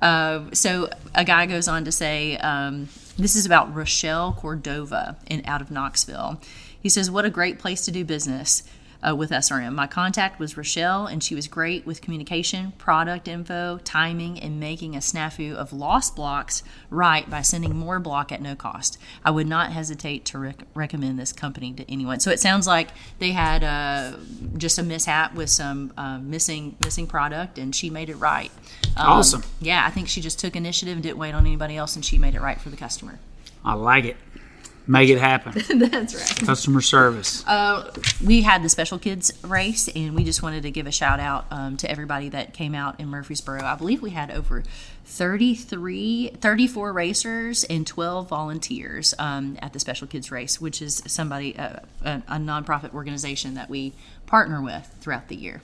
Uh, 0.00 0.44
so 0.52 0.88
a 1.14 1.24
guy 1.24 1.46
goes 1.46 1.68
on 1.68 1.84
to 1.84 1.92
say, 1.92 2.36
um, 2.38 2.88
this 3.18 3.34
is 3.34 3.46
about 3.46 3.74
Rochelle 3.74 4.32
Cordova 4.32 5.16
in 5.26 5.42
out 5.44 5.60
of 5.60 5.70
Knoxville. 5.70 6.40
He 6.80 6.88
says, 6.88 7.10
"What 7.10 7.24
a 7.24 7.30
great 7.30 7.58
place 7.58 7.84
to 7.86 7.90
do 7.90 8.04
business." 8.04 8.62
Uh, 9.06 9.14
with 9.14 9.30
SRM. 9.30 9.74
My 9.74 9.86
contact 9.86 10.38
was 10.38 10.56
Rochelle, 10.56 11.06
and 11.06 11.22
she 11.22 11.34
was 11.34 11.46
great 11.46 11.86
with 11.86 12.00
communication, 12.00 12.72
product 12.72 13.28
info, 13.28 13.78
timing, 13.84 14.38
and 14.40 14.58
making 14.58 14.96
a 14.96 14.98
snafu 14.98 15.54
of 15.54 15.72
lost 15.72 16.16
blocks 16.16 16.62
right 16.90 17.28
by 17.28 17.42
sending 17.42 17.76
more 17.76 18.00
block 18.00 18.32
at 18.32 18.40
no 18.40 18.56
cost. 18.56 18.98
I 19.24 19.30
would 19.30 19.46
not 19.46 19.72
hesitate 19.72 20.24
to 20.26 20.38
rec- 20.38 20.64
recommend 20.74 21.18
this 21.18 21.32
company 21.32 21.72
to 21.74 21.90
anyone. 21.90 22.20
So 22.20 22.30
it 22.30 22.40
sounds 22.40 22.66
like 22.66 22.88
they 23.18 23.32
had 23.32 23.62
uh, 23.62 24.16
just 24.56 24.78
a 24.78 24.82
mishap 24.82 25.34
with 25.34 25.50
some 25.50 25.92
uh, 25.96 26.18
missing 26.18 26.76
missing 26.82 27.06
product, 27.06 27.58
and 27.58 27.74
she 27.74 27.90
made 27.90 28.10
it 28.10 28.16
right. 28.16 28.50
Um, 28.96 29.08
awesome. 29.08 29.42
Yeah, 29.60 29.84
I 29.86 29.90
think 29.90 30.08
she 30.08 30.20
just 30.20 30.38
took 30.38 30.56
initiative 30.56 30.94
and 30.94 31.02
didn't 31.02 31.18
wait 31.18 31.34
on 31.34 31.46
anybody 31.46 31.76
else, 31.76 31.94
and 31.94 32.04
she 32.04 32.18
made 32.18 32.34
it 32.34 32.40
right 32.40 32.60
for 32.60 32.70
the 32.70 32.76
customer. 32.76 33.18
I 33.64 33.74
like 33.74 34.04
it. 34.04 34.16
Make 34.88 35.10
it 35.10 35.18
happen. 35.18 35.52
That's 35.90 36.14
right. 36.14 36.46
Customer 36.46 36.80
service. 36.80 37.46
Uh, 37.46 37.92
we 38.24 38.42
had 38.42 38.62
the 38.62 38.68
special 38.68 38.98
kids 38.98 39.32
race, 39.42 39.88
and 39.88 40.14
we 40.14 40.22
just 40.22 40.42
wanted 40.42 40.62
to 40.62 40.70
give 40.70 40.86
a 40.86 40.92
shout 40.92 41.18
out 41.18 41.46
um, 41.50 41.76
to 41.78 41.90
everybody 41.90 42.28
that 42.28 42.54
came 42.54 42.74
out 42.74 43.00
in 43.00 43.08
Murfreesboro. 43.08 43.62
I 43.62 43.74
believe 43.74 44.00
we 44.00 44.10
had 44.10 44.30
over 44.30 44.62
33, 45.04 46.34
34 46.40 46.92
racers 46.92 47.64
and 47.64 47.84
12 47.84 48.28
volunteers 48.28 49.12
um, 49.18 49.58
at 49.60 49.72
the 49.72 49.80
special 49.80 50.06
kids 50.06 50.30
race, 50.30 50.60
which 50.60 50.80
is 50.80 51.02
somebody, 51.06 51.58
uh, 51.58 51.80
a, 52.04 52.22
a 52.28 52.36
nonprofit 52.36 52.94
organization 52.94 53.54
that 53.54 53.68
we 53.68 53.92
partner 54.26 54.62
with 54.62 54.88
throughout 55.00 55.26
the 55.26 55.36
year. 55.36 55.62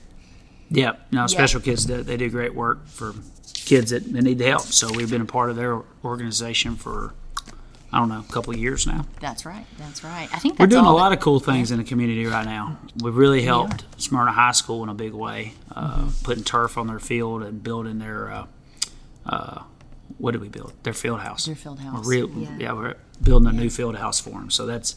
Yeah, 0.69 0.93
no, 1.11 1.27
special 1.27 1.61
kids 1.61 1.85
they 1.85 2.17
do 2.17 2.29
great 2.29 2.55
work 2.55 2.87
for 2.87 3.13
kids 3.53 3.91
that, 3.91 4.11
that 4.11 4.21
need 4.23 4.39
the 4.39 4.45
help. 4.45 4.61
So 4.63 4.91
we've 4.91 5.09
been 5.09 5.21
a 5.21 5.25
part 5.25 5.49
of 5.49 5.55
their 5.55 5.81
organization 6.03 6.75
for 6.75 7.13
I 7.93 7.99
don't 7.99 8.09
know, 8.09 8.25
a 8.27 8.33
couple 8.33 8.57
years 8.57 8.87
now. 8.87 9.05
That's 9.21 9.45
right. 9.45 9.65
That's 9.77 10.03
right. 10.03 10.27
I 10.33 10.39
think 10.39 10.57
we're 10.57 10.65
doing 10.65 10.85
a 10.85 10.91
lot 10.91 11.13
of 11.13 11.19
cool 11.19 11.39
things 11.39 11.69
yeah. 11.69 11.75
in 11.75 11.83
the 11.83 11.87
community 11.87 12.25
right 12.25 12.43
now. 12.43 12.79
We've 13.03 13.15
really 13.15 13.43
helped 13.43 13.83
yeah. 13.83 13.97
Smyrna 13.97 14.31
High 14.31 14.53
School 14.53 14.81
in 14.81 14.89
a 14.89 14.95
big 14.95 15.13
way, 15.13 15.53
uh, 15.75 15.99
mm-hmm. 15.99 16.23
putting 16.23 16.43
turf 16.43 16.75
on 16.79 16.87
their 16.87 16.99
field 16.99 17.43
and 17.43 17.61
building 17.63 17.99
their. 17.99 18.31
Uh, 18.31 18.45
uh, 19.27 19.63
what 20.17 20.31
did 20.31 20.41
we 20.41 20.49
build? 20.49 20.73
Their 20.81 20.93
field 20.93 21.19
house. 21.19 21.45
Their 21.45 21.55
field 21.55 21.79
house. 21.79 22.03
We're 22.05 22.25
yeah. 22.25 22.57
yeah. 22.57 22.73
we're 22.73 22.95
building 23.21 23.47
a 23.47 23.53
new 23.53 23.69
field 23.69 23.95
house 23.95 24.19
for 24.19 24.31
them. 24.31 24.49
So 24.49 24.65
that's 24.65 24.95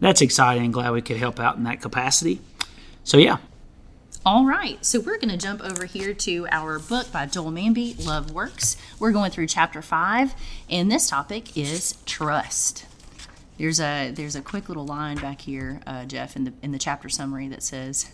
that's 0.00 0.22
exciting 0.22 0.72
glad 0.72 0.92
we 0.92 1.02
could 1.02 1.18
help 1.18 1.38
out 1.38 1.56
in 1.56 1.64
that 1.64 1.82
capacity. 1.82 2.40
So 3.04 3.18
yeah, 3.18 3.38
All 4.26 4.44
right, 4.44 4.84
so 4.84 5.00
we're 5.00 5.16
going 5.16 5.30
to 5.30 5.36
jump 5.36 5.62
over 5.62 5.86
here 5.86 6.12
to 6.12 6.46
our 6.50 6.78
book 6.78 7.10
by 7.12 7.24
Joel 7.24 7.52
Manby, 7.52 8.04
Love 8.04 8.32
Works. 8.32 8.76
We're 8.98 9.12
going 9.12 9.30
through 9.30 9.46
chapter 9.46 9.80
five, 9.80 10.34
and 10.68 10.90
this 10.90 11.08
topic 11.08 11.56
is 11.56 11.96
trust. 12.04 12.84
There's 13.58 13.80
a 13.80 14.10
there's 14.10 14.36
a 14.36 14.42
quick 14.42 14.68
little 14.68 14.84
line 14.84 15.18
back 15.18 15.40
here, 15.42 15.80
uh, 15.86 16.04
Jeff, 16.04 16.36
in 16.36 16.44
the 16.44 16.52
in 16.62 16.72
the 16.72 16.78
chapter 16.78 17.08
summary 17.08 17.48
that 17.48 17.62
says, 17.62 18.10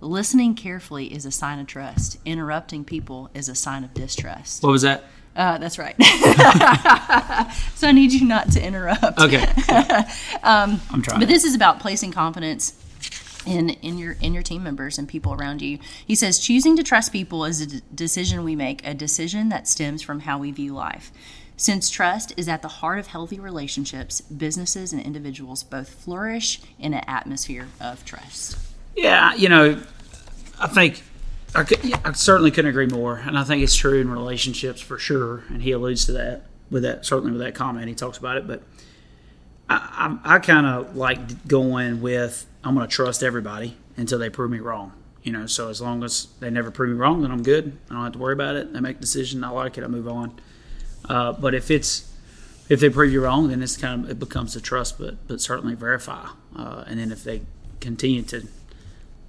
"Listening 0.00 0.54
carefully 0.54 1.12
is 1.14 1.26
a 1.26 1.30
sign 1.30 1.58
of 1.58 1.66
trust. 1.66 2.16
Interrupting 2.24 2.84
people 2.84 3.30
is 3.34 3.48
a 3.48 3.54
sign 3.54 3.84
of 3.84 3.92
distrust." 3.92 4.62
what 4.62 4.70
was 4.70 4.82
that? 4.82 5.04
Uh, 5.36 5.58
that's 5.58 5.78
right. 5.78 5.94
so 7.74 7.88
I 7.88 7.92
need 7.92 8.12
you 8.12 8.26
not 8.26 8.50
to 8.52 8.64
interrupt. 8.64 9.20
Okay, 9.20 9.42
um, 10.42 10.80
I'm 10.90 11.02
trying. 11.02 11.20
But 11.20 11.28
this 11.28 11.44
is 11.44 11.54
about 11.54 11.80
placing 11.80 12.12
confidence 12.12 12.74
in 13.46 13.70
in 13.70 13.98
your 13.98 14.16
in 14.20 14.34
your 14.34 14.42
team 14.42 14.62
members 14.62 14.98
and 14.98 15.08
people 15.08 15.34
around 15.34 15.62
you. 15.62 15.78
He 16.06 16.14
says 16.14 16.38
choosing 16.38 16.76
to 16.76 16.82
trust 16.82 17.12
people 17.12 17.44
is 17.44 17.60
a 17.60 17.66
d- 17.66 17.80
decision 17.94 18.44
we 18.44 18.56
make, 18.56 18.86
a 18.86 18.94
decision 18.94 19.48
that 19.50 19.68
stems 19.68 20.02
from 20.02 20.20
how 20.20 20.38
we 20.38 20.50
view 20.50 20.74
life. 20.74 21.12
Since 21.56 21.90
trust 21.90 22.32
is 22.36 22.48
at 22.48 22.62
the 22.62 22.68
heart 22.68 22.98
of 22.98 23.06
healthy 23.06 23.38
relationships, 23.38 24.20
businesses 24.20 24.92
and 24.92 25.00
individuals 25.00 25.62
both 25.62 25.88
flourish 25.88 26.60
in 26.80 26.94
an 26.94 27.04
atmosphere 27.06 27.68
of 27.80 28.04
trust. 28.04 28.56
Yeah, 28.96 29.34
you 29.34 29.48
know, 29.48 29.80
I 30.58 30.66
think 30.66 31.02
I, 31.54 31.62
could, 31.62 31.78
I 32.04 32.12
certainly 32.12 32.50
couldn't 32.50 32.70
agree 32.70 32.86
more, 32.86 33.16
and 33.16 33.38
I 33.38 33.44
think 33.44 33.62
it's 33.62 33.76
true 33.76 34.00
in 34.00 34.10
relationships 34.10 34.80
for 34.80 34.98
sure. 34.98 35.44
And 35.48 35.62
he 35.62 35.70
alludes 35.70 36.06
to 36.06 36.12
that 36.12 36.42
with 36.70 36.82
that 36.82 37.06
certainly 37.06 37.32
with 37.32 37.40
that 37.42 37.54
comment. 37.54 37.86
He 37.86 37.94
talks 37.94 38.18
about 38.18 38.36
it, 38.36 38.48
but 38.48 38.62
I, 39.68 40.18
I, 40.24 40.34
I 40.36 40.38
kind 40.40 40.66
of 40.66 40.96
like 40.96 41.46
going 41.46 42.02
with 42.02 42.46
I'm 42.64 42.74
going 42.74 42.86
to 42.88 42.92
trust 42.92 43.22
everybody 43.22 43.76
until 43.96 44.18
they 44.18 44.30
prove 44.30 44.50
me 44.50 44.58
wrong. 44.58 44.92
You 45.22 45.32
know, 45.32 45.46
so 45.46 45.68
as 45.68 45.80
long 45.80 46.02
as 46.04 46.28
they 46.40 46.50
never 46.50 46.70
prove 46.70 46.90
me 46.90 46.96
wrong, 46.96 47.22
then 47.22 47.30
I'm 47.30 47.42
good. 47.42 47.78
I 47.90 47.94
don't 47.94 48.04
have 48.04 48.12
to 48.12 48.18
worry 48.18 48.34
about 48.34 48.56
it. 48.56 48.72
They 48.72 48.80
make 48.80 48.98
a 48.98 49.00
decision, 49.00 49.42
I 49.44 49.50
like 49.50 49.78
it, 49.78 49.84
I 49.84 49.86
move 49.86 50.08
on. 50.08 50.38
Uh, 51.08 51.32
but 51.32 51.54
if 51.54 51.70
it's 51.70 52.10
if 52.68 52.80
they 52.80 52.88
prove 52.88 53.12
you 53.12 53.22
wrong, 53.22 53.48
then 53.48 53.62
it's 53.62 53.76
kind 53.76 54.04
of 54.04 54.10
it 54.10 54.18
becomes 54.18 54.56
a 54.56 54.60
trust, 54.60 54.98
but 54.98 55.26
but 55.28 55.40
certainly 55.40 55.74
verify. 55.74 56.26
Uh, 56.56 56.84
and 56.86 56.98
then 56.98 57.12
if 57.12 57.24
they 57.24 57.42
continue 57.80 58.22
to 58.22 58.48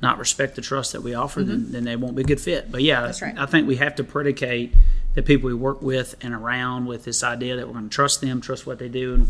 not 0.01 0.17
respect 0.17 0.55
the 0.55 0.61
trust 0.61 0.91
that 0.91 1.01
we 1.01 1.13
offer, 1.13 1.43
then, 1.43 1.71
then 1.71 1.83
they 1.83 1.95
won't 1.95 2.15
be 2.15 2.21
a 2.21 2.25
good 2.25 2.39
fit. 2.39 2.71
But 2.71 2.81
yeah, 2.81 3.01
That's 3.01 3.21
right. 3.21 3.37
I 3.37 3.45
think 3.45 3.67
we 3.67 3.77
have 3.77 3.95
to 3.95 4.03
predicate 4.03 4.73
the 5.13 5.23
people 5.23 5.47
we 5.47 5.53
work 5.53 5.81
with 5.81 6.15
and 6.21 6.33
around 6.33 6.85
with 6.85 7.05
this 7.05 7.23
idea 7.23 7.55
that 7.55 7.67
we're 7.67 7.73
going 7.73 7.89
to 7.89 7.95
trust 7.95 8.21
them, 8.21 8.41
trust 8.41 8.67
what 8.67 8.79
they 8.79 8.89
do, 8.89 9.13
and, 9.15 9.27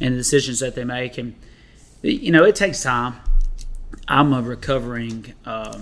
and 0.00 0.14
the 0.14 0.18
decisions 0.18 0.60
that 0.60 0.74
they 0.74 0.84
make. 0.84 1.18
And 1.18 1.34
you 2.02 2.32
know, 2.32 2.44
it 2.44 2.56
takes 2.56 2.82
time. 2.82 3.16
I'm 4.06 4.32
a 4.32 4.42
recovering 4.42 5.34
uh, 5.44 5.80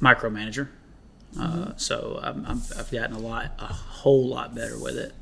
micromanager, 0.00 0.68
uh, 1.38 1.72
so 1.76 2.20
I'm, 2.22 2.44
I'm, 2.46 2.62
I've 2.78 2.90
gotten 2.90 3.14
a 3.14 3.18
lot, 3.18 3.52
a 3.58 3.66
whole 3.66 4.26
lot 4.28 4.54
better 4.54 4.78
with 4.78 4.96
it. 4.96 5.12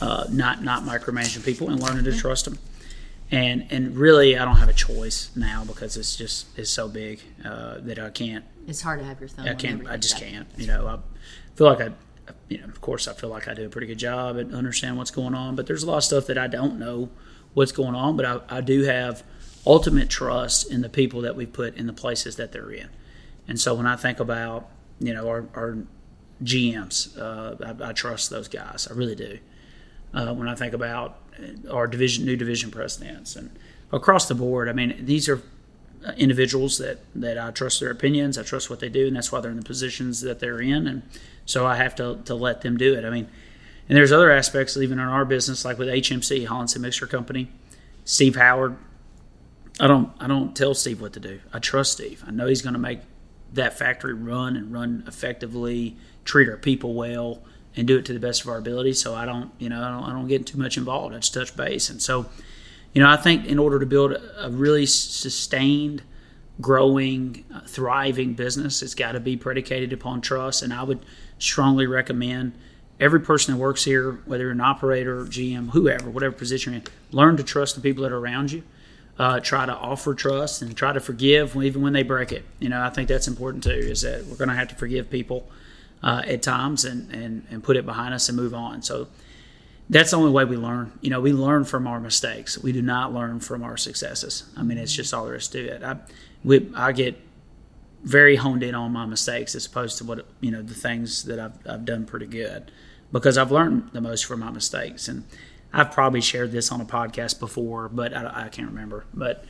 Uh, 0.00 0.26
not 0.30 0.62
not 0.64 0.82
micromanaging 0.82 1.44
people 1.44 1.70
and 1.70 1.80
learning 1.80 2.04
to 2.04 2.16
trust 2.16 2.44
them. 2.46 2.58
And 3.30 3.66
and 3.70 3.96
really, 3.96 4.36
I 4.36 4.44
don't 4.44 4.56
have 4.56 4.68
a 4.68 4.72
choice 4.74 5.30
now 5.36 5.64
because 5.64 5.96
it's 5.96 6.16
just 6.16 6.46
it's 6.58 6.70
so 6.70 6.88
big 6.88 7.20
uh, 7.44 7.78
that 7.80 7.98
I 7.98 8.10
can't 8.10 8.44
It's 8.66 8.82
hard 8.82 8.98
to 9.00 9.04
have 9.06 9.20
your 9.20 9.28
thumb. 9.28 9.46
I 9.46 9.54
can't. 9.54 9.86
I 9.88 9.96
just 9.96 10.18
can't. 10.18 10.46
You 10.56 10.66
know, 10.66 10.86
I 10.86 10.98
feel 11.56 11.66
like 11.68 11.80
I, 11.80 11.92
you 12.48 12.58
know, 12.58 12.64
of 12.64 12.80
course, 12.80 13.06
I 13.06 13.12
feel 13.12 13.30
like 13.30 13.46
I 13.48 13.54
do 13.54 13.64
a 13.64 13.68
pretty 13.68 13.86
good 13.86 13.98
job 13.98 14.38
at 14.38 14.52
understand 14.52 14.98
what's 14.98 15.10
going 15.10 15.34
on. 15.34 15.54
But 15.56 15.66
there's 15.66 15.82
a 15.82 15.86
lot 15.86 15.98
of 15.98 16.04
stuff 16.04 16.26
that 16.26 16.36
I 16.38 16.46
don't 16.46 16.78
know 16.78 17.08
what's 17.54 17.72
going 17.72 17.94
on. 17.94 18.16
But 18.16 18.26
I, 18.26 18.40
I 18.48 18.60
do 18.60 18.82
have 18.82 19.22
ultimate 19.66 20.10
trust 20.10 20.70
in 20.70 20.80
the 20.80 20.88
people 20.88 21.20
that 21.22 21.36
we 21.36 21.46
put 21.46 21.76
in 21.76 21.86
the 21.86 21.92
places 21.92 22.36
that 22.36 22.52
they're 22.52 22.70
in. 22.70 22.88
And 23.46 23.60
so 23.60 23.74
when 23.74 23.86
I 23.86 23.96
think 23.96 24.20
about, 24.20 24.68
you 24.98 25.12
know, 25.12 25.28
our, 25.28 25.46
our 25.54 25.78
GMs, 26.42 27.16
uh, 27.18 27.74
I, 27.84 27.90
I 27.90 27.92
trust 27.92 28.30
those 28.30 28.48
guys. 28.48 28.88
I 28.90 28.94
really 28.94 29.14
do. 29.14 29.38
Uh, 30.14 30.34
when 30.34 30.48
I 30.48 30.54
think 30.54 30.74
about 30.74 31.18
our 31.70 31.86
division, 31.86 32.24
new 32.24 32.36
division 32.36 32.70
presidents, 32.70 33.36
and 33.36 33.56
across 33.92 34.28
the 34.28 34.34
board, 34.34 34.68
I 34.68 34.72
mean, 34.72 35.06
these 35.06 35.28
are 35.28 35.42
uh, 36.04 36.12
individuals 36.16 36.78
that 36.78 36.98
that 37.14 37.38
I 37.38 37.50
trust 37.50 37.80
their 37.80 37.90
opinions. 37.90 38.36
I 38.36 38.42
trust 38.42 38.68
what 38.68 38.80
they 38.80 38.88
do, 38.88 39.06
and 39.06 39.16
that's 39.16 39.32
why 39.32 39.40
they're 39.40 39.50
in 39.50 39.56
the 39.56 39.62
positions 39.62 40.20
that 40.20 40.40
they're 40.40 40.60
in. 40.60 40.86
And 40.86 41.02
so 41.46 41.66
I 41.66 41.76
have 41.76 41.94
to 41.96 42.20
to 42.24 42.34
let 42.34 42.60
them 42.60 42.76
do 42.76 42.94
it. 42.94 43.04
I 43.04 43.10
mean, 43.10 43.28
and 43.88 43.96
there's 43.96 44.12
other 44.12 44.30
aspects 44.30 44.76
even 44.76 44.98
in 44.98 45.06
our 45.06 45.24
business, 45.24 45.64
like 45.64 45.78
with 45.78 45.88
HMC 45.88 46.46
Hollingshead 46.46 46.82
Mixer 46.82 47.06
Company, 47.06 47.50
Steve 48.04 48.36
Howard. 48.36 48.76
I 49.80 49.86
don't 49.86 50.10
I 50.20 50.26
don't 50.26 50.54
tell 50.54 50.74
Steve 50.74 51.00
what 51.00 51.12
to 51.14 51.20
do. 51.20 51.40
I 51.52 51.58
trust 51.58 51.92
Steve. 51.92 52.24
I 52.26 52.30
know 52.30 52.46
he's 52.46 52.62
going 52.62 52.74
to 52.74 52.78
make 52.78 53.00
that 53.52 53.78
factory 53.78 54.14
run 54.14 54.56
and 54.56 54.72
run 54.72 55.04
effectively, 55.06 55.96
treat 56.24 56.48
our 56.48 56.56
people 56.56 56.94
well, 56.94 57.42
and 57.76 57.86
do 57.86 57.98
it 57.98 58.04
to 58.06 58.12
the 58.12 58.20
best 58.20 58.42
of 58.42 58.48
our 58.48 58.58
ability. 58.58 58.92
So 58.94 59.14
I 59.14 59.24
don't 59.24 59.50
you 59.58 59.68
know 59.68 59.82
I 59.82 59.90
don't, 59.90 60.04
I 60.04 60.12
don't 60.12 60.28
get 60.28 60.46
too 60.46 60.58
much 60.58 60.76
involved. 60.76 61.14
I 61.14 61.18
just 61.18 61.34
touch 61.34 61.56
base, 61.56 61.90
and 61.90 62.00
so 62.00 62.26
you 62.92 63.02
know, 63.02 63.08
I 63.08 63.16
think 63.16 63.46
in 63.46 63.58
order 63.58 63.78
to 63.78 63.86
build 63.86 64.12
a, 64.12 64.50
really 64.50 64.86
sustained, 64.86 66.02
growing, 66.60 67.44
thriving 67.66 68.34
business, 68.34 68.82
it's 68.82 68.94
got 68.94 69.12
to 69.12 69.20
be 69.20 69.36
predicated 69.36 69.92
upon 69.92 70.20
trust. 70.20 70.62
And 70.62 70.72
I 70.72 70.82
would 70.82 71.04
strongly 71.38 71.86
recommend 71.86 72.52
every 73.00 73.20
person 73.20 73.54
that 73.54 73.60
works 73.60 73.84
here, 73.84 74.20
whether 74.26 74.44
you're 74.44 74.52
an 74.52 74.60
operator, 74.60 75.24
GM, 75.24 75.70
whoever, 75.70 76.10
whatever 76.10 76.34
position 76.36 76.74
you're 76.74 76.82
in, 76.82 76.88
learn 77.10 77.36
to 77.38 77.42
trust 77.42 77.74
the 77.76 77.80
people 77.80 78.02
that 78.02 78.12
are 78.12 78.18
around 78.18 78.52
you. 78.52 78.62
Uh, 79.22 79.38
try 79.38 79.64
to 79.64 79.72
offer 79.72 80.14
trust 80.14 80.62
and 80.62 80.76
try 80.76 80.92
to 80.92 80.98
forgive 80.98 81.54
even 81.54 81.80
when 81.80 81.92
they 81.92 82.02
break 82.02 82.32
it. 82.32 82.44
You 82.58 82.68
know, 82.68 82.82
I 82.82 82.90
think 82.90 83.06
that's 83.08 83.28
important 83.28 83.62
too. 83.62 83.70
Is 83.70 84.00
that 84.02 84.26
we're 84.26 84.34
going 84.34 84.48
to 84.48 84.56
have 84.56 84.66
to 84.68 84.74
forgive 84.74 85.10
people 85.10 85.48
uh, 86.02 86.22
at 86.26 86.42
times 86.42 86.84
and, 86.84 87.08
and 87.14 87.46
and 87.48 87.62
put 87.62 87.76
it 87.76 87.86
behind 87.86 88.14
us 88.14 88.28
and 88.28 88.36
move 88.36 88.52
on. 88.52 88.82
So 88.82 89.06
that's 89.88 90.10
the 90.10 90.16
only 90.16 90.32
way 90.32 90.44
we 90.44 90.56
learn. 90.56 90.98
You 91.02 91.10
know, 91.10 91.20
we 91.20 91.32
learn 91.32 91.64
from 91.64 91.86
our 91.86 92.00
mistakes. 92.00 92.58
We 92.58 92.72
do 92.72 92.82
not 92.82 93.14
learn 93.14 93.38
from 93.38 93.62
our 93.62 93.76
successes. 93.76 94.44
I 94.56 94.64
mean, 94.64 94.76
it's 94.76 94.92
just 94.92 95.14
all 95.14 95.26
there 95.26 95.36
is 95.36 95.46
to 95.48 95.60
it. 95.60 95.84
I, 95.84 95.98
we, 96.42 96.72
I 96.74 96.90
get 96.90 97.16
very 98.02 98.34
honed 98.34 98.64
in 98.64 98.74
on 98.74 98.90
my 98.90 99.06
mistakes 99.06 99.54
as 99.54 99.66
opposed 99.66 99.98
to 99.98 100.04
what 100.04 100.26
you 100.40 100.50
know 100.50 100.62
the 100.62 100.74
things 100.74 101.26
that 101.26 101.38
I've, 101.38 101.56
I've 101.64 101.84
done 101.84 102.06
pretty 102.06 102.26
good 102.26 102.72
because 103.12 103.38
I've 103.38 103.52
learned 103.52 103.90
the 103.92 104.00
most 104.00 104.24
from 104.24 104.40
my 104.40 104.50
mistakes. 104.50 105.06
And 105.06 105.22
I've 105.72 105.92
probably 105.92 106.20
shared 106.20 106.52
this 106.52 106.70
on 106.70 106.80
a 106.80 106.84
podcast 106.84 107.40
before, 107.40 107.88
but 107.88 108.14
I, 108.14 108.44
I 108.44 108.48
can't 108.48 108.68
remember. 108.68 109.04
But 109.14 109.44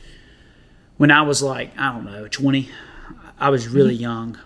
when 0.97 1.11
I 1.11 1.21
was 1.23 1.41
like 1.43 1.77
I 1.77 1.91
don't 1.91 2.05
know 2.05 2.27
twenty, 2.27 2.69
I 3.39 3.49
was 3.49 3.67
really 3.67 3.95
young, 3.95 4.37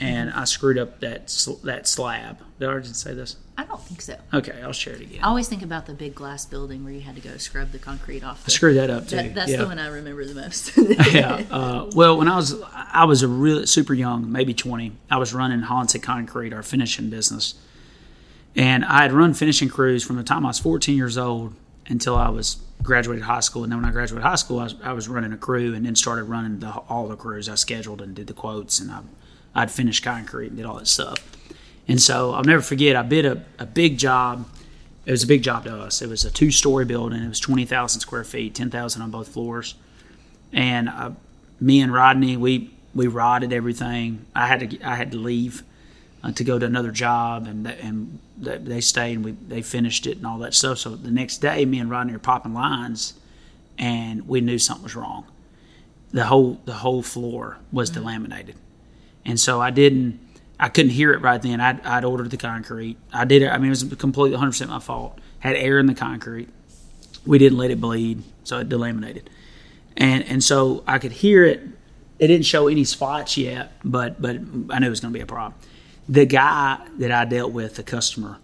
and 0.00 0.30
I 0.30 0.44
screwed 0.44 0.78
up 0.78 1.00
that 1.00 1.30
sl- 1.30 1.64
that 1.64 1.86
slab. 1.86 2.38
Did 2.58 2.68
I 2.68 2.72
already 2.72 2.88
say 2.88 3.14
this? 3.14 3.36
I 3.58 3.64
don't 3.64 3.80
think 3.80 4.02
so. 4.02 4.18
Okay, 4.34 4.60
I'll 4.62 4.72
share 4.72 4.94
it 4.94 5.00
again. 5.00 5.22
I 5.22 5.28
always 5.28 5.48
think 5.48 5.62
about 5.62 5.86
the 5.86 5.94
big 5.94 6.14
glass 6.14 6.44
building 6.44 6.84
where 6.84 6.92
you 6.92 7.00
had 7.00 7.14
to 7.14 7.22
go 7.22 7.36
scrub 7.38 7.72
the 7.72 7.78
concrete 7.78 8.22
off. 8.22 8.44
I 8.46 8.50
screwed 8.50 8.76
that 8.76 8.90
up 8.90 9.08
too. 9.08 9.16
that, 9.16 9.34
that's 9.34 9.50
yeah. 9.50 9.58
the 9.58 9.66
one 9.66 9.78
I 9.78 9.88
remember 9.88 10.24
the 10.24 10.34
most. 10.34 10.72
yeah. 11.12 11.42
Uh, 11.56 11.90
well, 11.94 12.18
when 12.18 12.28
I 12.28 12.36
was 12.36 12.54
I 12.72 13.04
was 13.04 13.22
a 13.22 13.28
really 13.28 13.66
super 13.66 13.94
young, 13.94 14.30
maybe 14.30 14.52
twenty. 14.52 14.92
I 15.10 15.16
was 15.16 15.32
running 15.32 15.60
Hansa 15.60 15.98
Concrete, 15.98 16.52
our 16.52 16.62
finishing 16.62 17.08
business, 17.08 17.54
and 18.56 18.84
I 18.84 19.02
had 19.02 19.12
run 19.12 19.34
finishing 19.34 19.68
crews 19.68 20.02
from 20.02 20.16
the 20.16 20.22
time 20.22 20.44
I 20.44 20.48
was 20.48 20.58
fourteen 20.58 20.96
years 20.96 21.18
old 21.18 21.54
until 21.88 22.16
I 22.16 22.28
was 22.28 22.56
graduated 22.82 23.24
high 23.24 23.40
school. 23.40 23.62
And 23.62 23.70
then 23.70 23.80
when 23.80 23.88
I 23.88 23.92
graduated 23.92 24.24
high 24.24 24.34
school, 24.34 24.58
I 24.58 24.64
was, 24.64 24.74
I 24.82 24.92
was 24.92 25.08
running 25.08 25.32
a 25.32 25.36
crew, 25.36 25.74
and 25.74 25.86
then 25.86 25.94
started 25.94 26.24
running 26.24 26.58
the, 26.60 26.70
all 26.88 27.06
the 27.08 27.16
crews. 27.16 27.48
I 27.48 27.54
scheduled 27.54 28.00
and 28.00 28.14
did 28.14 28.26
the 28.26 28.34
quotes, 28.34 28.80
and 28.80 28.90
I, 28.90 29.00
I'd 29.54 29.70
finished 29.70 30.02
concrete 30.02 30.48
and 30.48 30.56
did 30.56 30.66
all 30.66 30.78
that 30.78 30.88
stuff. 30.88 31.18
And 31.86 32.00
so 32.00 32.32
I'll 32.32 32.44
never 32.44 32.62
forget. 32.62 32.96
I 32.96 33.02
bid 33.02 33.26
a, 33.26 33.44
a 33.58 33.66
big 33.66 33.98
job. 33.98 34.48
It 35.04 35.12
was 35.12 35.22
a 35.22 35.26
big 35.28 35.42
job 35.42 35.64
to 35.64 35.76
us. 35.76 36.02
It 36.02 36.08
was 36.08 36.24
a 36.24 36.30
two 36.30 36.50
story 36.50 36.84
building. 36.84 37.22
It 37.22 37.28
was 37.28 37.40
twenty 37.40 37.64
thousand 37.64 38.00
square 38.00 38.24
feet, 38.24 38.54
ten 38.54 38.70
thousand 38.70 39.02
on 39.02 39.10
both 39.10 39.28
floors 39.28 39.76
and 40.52 40.88
uh, 40.88 41.10
me 41.60 41.80
and 41.80 41.92
Rodney, 41.92 42.36
we 42.36 42.70
we 42.94 43.06
rodded 43.06 43.52
everything. 43.52 44.24
I 44.34 44.46
had 44.46 44.70
to 44.70 44.82
I 44.82 44.96
had 44.96 45.12
to 45.12 45.18
leave 45.18 45.62
uh, 46.26 46.32
to 46.32 46.44
go 46.44 46.58
to 46.58 46.66
another 46.66 46.90
job, 46.90 47.46
and 47.46 47.66
th- 47.66 47.78
and 47.82 48.18
th- 48.42 48.62
they 48.62 48.80
stayed 48.80 49.14
and 49.14 49.24
we 49.24 49.32
they 49.32 49.62
finished 49.62 50.06
it 50.06 50.16
and 50.16 50.26
all 50.26 50.38
that 50.38 50.54
stuff. 50.54 50.78
So 50.78 50.96
the 50.96 51.10
next 51.10 51.38
day, 51.38 51.64
me 51.64 51.78
and 51.78 51.90
Rodney 51.90 52.14
are 52.14 52.18
popping 52.18 52.54
lines, 52.54 53.14
and 53.78 54.28
we 54.28 54.40
knew 54.40 54.58
something 54.58 54.84
was 54.84 54.96
wrong. 54.96 55.26
The 56.12 56.24
whole 56.24 56.60
the 56.64 56.74
whole 56.74 57.02
floor 57.02 57.58
was 57.72 57.90
delaminated, 57.90 58.54
and 59.24 59.38
so 59.38 59.60
I 59.60 59.70
didn't. 59.70 60.20
I 60.58 60.70
couldn't 60.70 60.92
hear 60.92 61.12
it 61.12 61.20
right 61.20 61.40
then. 61.42 61.60
I'd, 61.60 61.84
I'd 61.84 62.02
ordered 62.02 62.30
the 62.30 62.38
concrete. 62.38 62.96
I 63.12 63.26
did 63.26 63.42
it. 63.42 63.48
I 63.48 63.58
mean, 63.58 63.66
it 63.66 63.70
was 63.70 63.84
completely 63.98 64.30
100 64.30 64.50
percent 64.50 64.70
my 64.70 64.78
fault. 64.78 65.18
Had 65.40 65.54
air 65.56 65.78
in 65.78 65.84
the 65.86 65.94
concrete. 65.94 66.48
We 67.26 67.38
didn't 67.38 67.58
let 67.58 67.70
it 67.70 67.80
bleed, 67.80 68.22
so 68.44 68.58
it 68.58 68.68
delaminated 68.68 69.24
and 69.96 70.24
and 70.24 70.44
so 70.44 70.82
I 70.86 70.98
could 70.98 71.12
hear 71.12 71.44
it. 71.44 71.60
It 72.18 72.28
didn't 72.28 72.46
show 72.46 72.68
any 72.68 72.84
spots 72.84 73.36
yet, 73.36 73.72
but 73.84 74.20
but 74.20 74.36
I 74.70 74.78
knew 74.78 74.86
it 74.86 74.90
was 74.90 75.00
going 75.00 75.12
to 75.12 75.18
be 75.18 75.22
a 75.22 75.26
problem. 75.26 75.54
The 76.08 76.26
guy 76.26 76.86
that 76.98 77.10
I 77.10 77.24
dealt 77.24 77.52
with, 77.52 77.76
the 77.76 77.82
customer, 77.82 78.38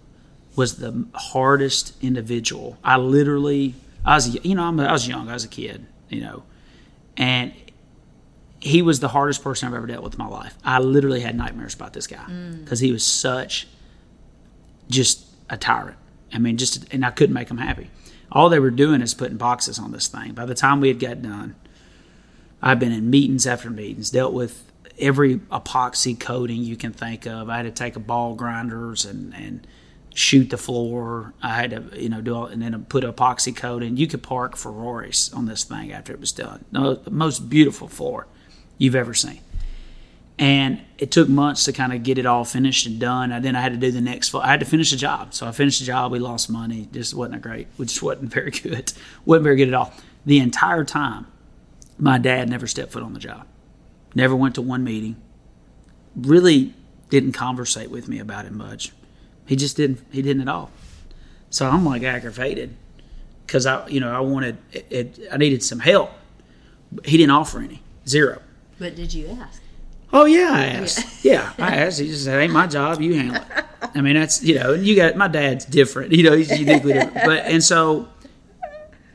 was 0.57 0.76
the 0.76 1.07
hardest 1.14 1.95
individual. 2.02 2.76
I 2.83 2.97
literally, 2.97 3.75
I 4.04 4.14
was 4.14 4.45
you 4.45 4.54
know 4.54 4.64
I'm, 4.64 4.78
I 4.81 4.92
was 4.92 5.09
young, 5.09 5.28
I 5.28 5.35
was 5.35 5.45
a 5.45 5.49
kid, 5.49 5.87
you 6.09 6.21
know, 6.21 6.42
and 7.16 7.52
he 8.61 8.83
was 8.83 9.00
the 9.00 9.09
hardest 9.09 9.42
person 9.42 9.69
I've 9.69 9.75
ever 9.75 9.87
dealt 9.87 10.04
with 10.04 10.14
in 10.14 10.19
my 10.19 10.28
life. 10.28 10.57
I 10.64 10.78
literally 10.78 11.21
had 11.21 11.37
nightmares 11.37 11.75
about 11.75 11.92
this 11.92 12.07
guy 12.07 12.25
mm. 12.28 12.62
because 12.62 12.81
he 12.81 12.92
was 12.92 13.04
such 13.04 13.66
just 14.88 15.26
a 15.50 15.57
tyrant. 15.57 15.97
I 16.33 16.38
mean, 16.38 16.57
just 16.57 16.92
and 16.92 17.04
I 17.04 17.11
couldn't 17.11 17.35
make 17.35 17.50
him 17.50 17.59
happy. 17.59 17.90
All 18.31 18.49
they 18.49 18.61
were 18.61 18.71
doing 18.71 19.02
is 19.02 19.14
putting 19.14 19.37
boxes 19.37 19.78
on 19.78 19.92
this 19.92 20.09
thing. 20.09 20.33
By 20.33 20.47
the 20.47 20.54
time 20.54 20.81
we 20.81 20.88
had 20.88 20.99
got 20.99 21.23
done, 21.23 21.54
I've 22.62 22.78
been 22.78 22.92
in 22.92 23.11
meetings 23.11 23.47
after 23.47 23.69
meetings, 23.69 24.11
dealt 24.11 24.33
with 24.33 24.72
every 24.99 25.39
epoxy 25.39 26.19
coating 26.19 26.63
you 26.63 26.77
can 26.77 26.93
think 26.93 27.27
of. 27.27 27.49
I 27.49 27.59
had 27.59 27.63
to 27.65 27.71
take 27.71 27.97
a 27.97 28.01
ball 28.01 28.35
grinders 28.35 29.05
and 29.05 29.35
and 29.35 29.67
shoot 30.15 30.51
the 30.51 30.59
floor. 30.59 31.33
I 31.43 31.55
had 31.55 31.71
to 31.71 32.01
you 32.01 32.09
know 32.09 32.21
do 32.21 32.35
all, 32.35 32.47
and 32.47 32.63
then 32.63 32.85
put 32.89 33.05
epoxy 33.05 33.55
coating. 33.55 33.97
You 33.97 34.07
could 34.07 34.23
park 34.23 34.57
Ferraris 34.57 35.33
on 35.33 35.47
this 35.47 35.65
thing 35.65 35.93
after 35.93 36.13
it 36.13 36.21
was 36.21 36.33
done. 36.33 36.65
The 36.73 37.01
most 37.11 37.49
beautiful 37.49 37.89
floor 37.89 38.27
you've 38.79 38.95
ever 38.95 39.15
seen. 39.15 39.41
And 40.39 40.81
it 40.99 41.13
took 41.13 41.29
months 41.29 41.65
to 41.65 41.73
kind 41.73 41.93
of 41.93 42.03
get 42.03 42.19
it 42.19 42.27
all 42.27 42.45
finished 42.45 42.87
and 42.87 42.99
done. 42.99 43.31
And 43.31 43.45
then 43.45 43.55
I 43.55 43.61
had 43.61 43.73
to 43.73 43.79
do 43.79 43.93
the 43.93 44.01
next. 44.01 44.31
floor. 44.31 44.43
I 44.43 44.49
had 44.49 44.61
to 44.61 44.67
finish 44.67 44.91
the 44.91 44.97
job, 44.97 45.35
so 45.35 45.47
I 45.47 45.53
finished 45.53 45.79
the 45.79 45.87
job. 45.87 46.11
We 46.11 46.19
lost 46.19 46.51
money. 46.51 46.89
Just 46.91 47.15
wasn't 47.15 47.37
a 47.37 47.39
great. 47.39 47.69
Which 47.77 48.03
wasn't 48.03 48.33
very 48.33 48.51
good. 48.63 48.93
wasn't 49.25 49.45
very 49.45 49.57
good 49.57 49.69
at 49.69 49.75
all. 49.75 49.93
The 50.25 50.41
entire 50.41 50.85
time, 50.85 51.27
my 51.99 52.19
dad 52.19 52.49
never 52.49 52.67
stepped 52.67 52.93
foot 52.93 53.03
on 53.03 53.13
the 53.13 53.21
job. 53.21 53.47
Never 54.14 54.37
went 54.37 54.54
to 54.57 54.62
one 54.62 54.85
meeting. 54.85 55.16
Really 56.16 56.75
didn't 57.11 57.33
conversate 57.33 57.90
with 57.90 58.09
me 58.09 58.19
about 58.19 58.47
it 58.47 58.52
much. 58.52 58.92
He 59.47 59.57
just 59.57 59.76
didn't. 59.76 60.00
He 60.11 60.23
didn't 60.23 60.42
at 60.42 60.49
all. 60.49 60.71
So 61.50 61.69
I'm 61.69 61.85
like 61.85 62.02
aggravated 62.02 62.76
because 63.47 63.66
I, 63.66 63.87
you 63.88 64.00
know, 64.00 64.14
I 64.14 64.21
wanted. 64.21 64.59
It, 64.73 64.87
it, 64.90 65.21
I 65.31 65.37
needed 65.37 65.62
some 65.62 65.81
help. 65.81 66.11
He 67.04 67.16
didn't 67.16 67.33
offer 67.33 67.61
any. 67.61 67.83
Zero. 68.07 68.42
But 68.78 68.97
did 68.97 69.14
you 69.14 69.28
ask? 69.40 69.62
Oh 70.12 70.26
yeah, 70.26 70.50
I 70.50 70.64
asked. 70.66 71.25
Yeah, 71.25 71.52
I 71.59 71.76
asked. 71.76 72.00
He 72.00 72.09
just 72.09 72.25
said, 72.25 72.40
"Ain't 72.40 72.52
my 72.52 72.66
job. 72.66 73.00
You 73.00 73.14
handle 73.14 73.42
it." 73.42 73.64
I 73.95 74.00
mean, 74.00 74.14
that's 74.14 74.42
you 74.42 74.57
know, 74.57 74.75
and 74.75 74.87
you 74.87 74.95
got 74.97 75.16
my 75.16 75.28
dad's 75.28 75.64
different. 75.64 76.12
You 76.12 76.25
know, 76.25 76.37
he's 76.37 76.50
uniquely 76.50 76.92
different. 76.92 77.14
But 77.25 77.45
and 77.47 77.62
so, 77.62 78.09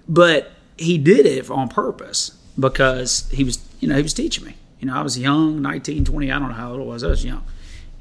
but 0.07 0.51
he 0.77 0.97
did 0.97 1.25
it 1.25 1.49
on 1.49 1.69
purpose 1.69 2.29
because 2.59 3.29
he 3.31 3.43
was, 3.43 3.59
you 3.79 3.87
know, 3.87 3.95
he 3.95 4.03
was 4.03 4.13
teaching 4.13 4.45
me. 4.45 4.55
You 4.79 4.88
know, 4.88 4.96
I 4.96 5.01
was 5.01 5.17
young, 5.17 5.62
19, 5.62 6.05
20, 6.05 6.31
I 6.31 6.39
don't 6.39 6.50
know 6.50 6.53
how 6.53 6.72
old 6.72 6.81
I 6.81 6.84
was. 6.84 7.03
I 7.03 7.07
was 7.07 7.25
young, 7.25 7.43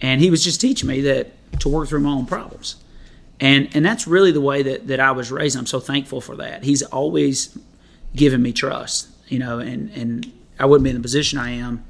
and 0.00 0.20
he 0.20 0.30
was 0.30 0.44
just 0.44 0.60
teaching 0.60 0.88
me 0.88 1.00
that 1.02 1.32
to 1.60 1.68
work 1.68 1.88
through 1.88 2.00
my 2.00 2.10
own 2.10 2.26
problems. 2.26 2.76
And 3.38 3.68
and 3.74 3.84
that's 3.84 4.06
really 4.06 4.32
the 4.32 4.40
way 4.40 4.62
that 4.62 4.86
that 4.86 5.00
I 5.00 5.10
was 5.10 5.30
raised. 5.30 5.56
I'm 5.56 5.66
so 5.66 5.80
thankful 5.80 6.20
for 6.20 6.36
that. 6.36 6.64
He's 6.64 6.82
always 6.82 7.58
given 8.14 8.42
me 8.42 8.52
trust. 8.52 9.08
You 9.28 9.38
know, 9.38 9.58
and 9.58 9.90
and 9.90 10.32
I 10.58 10.66
wouldn't 10.66 10.84
be 10.84 10.90
in 10.90 10.96
the 10.96 11.02
position 11.02 11.38
I 11.38 11.50
am 11.50 11.84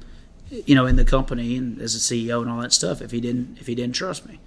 you 0.49 0.75
know, 0.75 0.85
in 0.85 0.95
the 0.95 1.05
company 1.05 1.57
and 1.57 1.81
as 1.81 1.95
a 1.95 1.99
CEO 1.99 2.41
and 2.41 2.49
all 2.49 2.61
that 2.61 2.73
stuff 2.73 3.01
if 3.01 3.11
he 3.11 3.19
didn't 3.19 3.57
if 3.59 3.67
he 3.67 3.75
didn't 3.75 3.95
trust 3.95 4.27
me. 4.27 4.39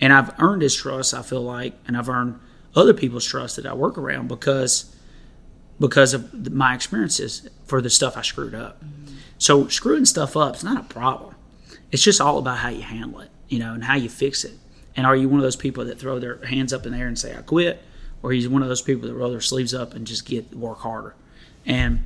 And 0.00 0.12
I've 0.12 0.30
earned 0.38 0.62
his 0.62 0.76
trust, 0.76 1.12
I 1.12 1.22
feel 1.22 1.42
like, 1.42 1.74
and 1.86 1.96
I've 1.96 2.08
earned 2.08 2.38
other 2.76 2.94
people's 2.94 3.24
trust 3.24 3.56
that 3.56 3.66
I 3.66 3.74
work 3.74 3.98
around 3.98 4.28
because 4.28 4.94
because 5.80 6.14
of 6.14 6.52
my 6.52 6.74
experiences 6.74 7.48
for 7.66 7.80
the 7.80 7.90
stuff 7.90 8.16
I 8.16 8.22
screwed 8.22 8.54
up. 8.54 8.82
Mm-hmm. 8.84 9.14
So 9.38 9.68
screwing 9.68 10.04
stuff 10.04 10.36
up 10.36 10.56
is 10.56 10.64
not 10.64 10.80
a 10.80 10.88
problem. 10.88 11.34
It's 11.90 12.02
just 12.02 12.20
all 12.20 12.38
about 12.38 12.58
how 12.58 12.68
you 12.68 12.82
handle 12.82 13.20
it, 13.20 13.30
you 13.48 13.58
know, 13.58 13.72
and 13.72 13.84
how 13.84 13.94
you 13.94 14.08
fix 14.08 14.44
it. 14.44 14.54
And 14.96 15.06
are 15.06 15.16
you 15.16 15.28
one 15.28 15.38
of 15.38 15.44
those 15.44 15.56
people 15.56 15.84
that 15.86 15.98
throw 15.98 16.18
their 16.18 16.44
hands 16.44 16.72
up 16.72 16.84
in 16.84 16.92
the 16.92 16.98
air 16.98 17.06
and 17.06 17.18
say 17.18 17.34
I 17.36 17.42
quit, 17.42 17.82
or 18.22 18.30
are 18.30 18.32
you 18.32 18.50
one 18.50 18.62
of 18.62 18.68
those 18.68 18.82
people 18.82 19.08
that 19.08 19.14
roll 19.14 19.30
their 19.30 19.40
sleeves 19.40 19.72
up 19.72 19.94
and 19.94 20.06
just 20.06 20.26
get 20.26 20.52
work 20.54 20.78
harder? 20.78 21.14
And 21.64 22.04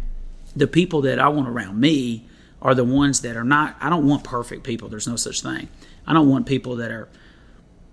the 0.55 0.66
people 0.66 1.01
that 1.03 1.18
I 1.18 1.29
want 1.29 1.49
around 1.49 1.81
me 1.81 2.27
are 2.61 2.75
the 2.75 2.85
ones 2.85 3.23
that 3.23 3.37
are 3.37 3.45
not. 3.45 3.77
I 3.81 3.88
don't 3.88 4.07
want 4.07 4.25
perfect 4.25 4.62
people. 4.62 4.88
There's 4.88 5.09
no 5.09 5.16
such 5.16 5.40
thing. 5.40 5.68
I 6.07 6.12
don't 6.12 6.29
want 6.29 6.47
people 6.47 6.77
that 6.77 6.90
are, 6.90 7.09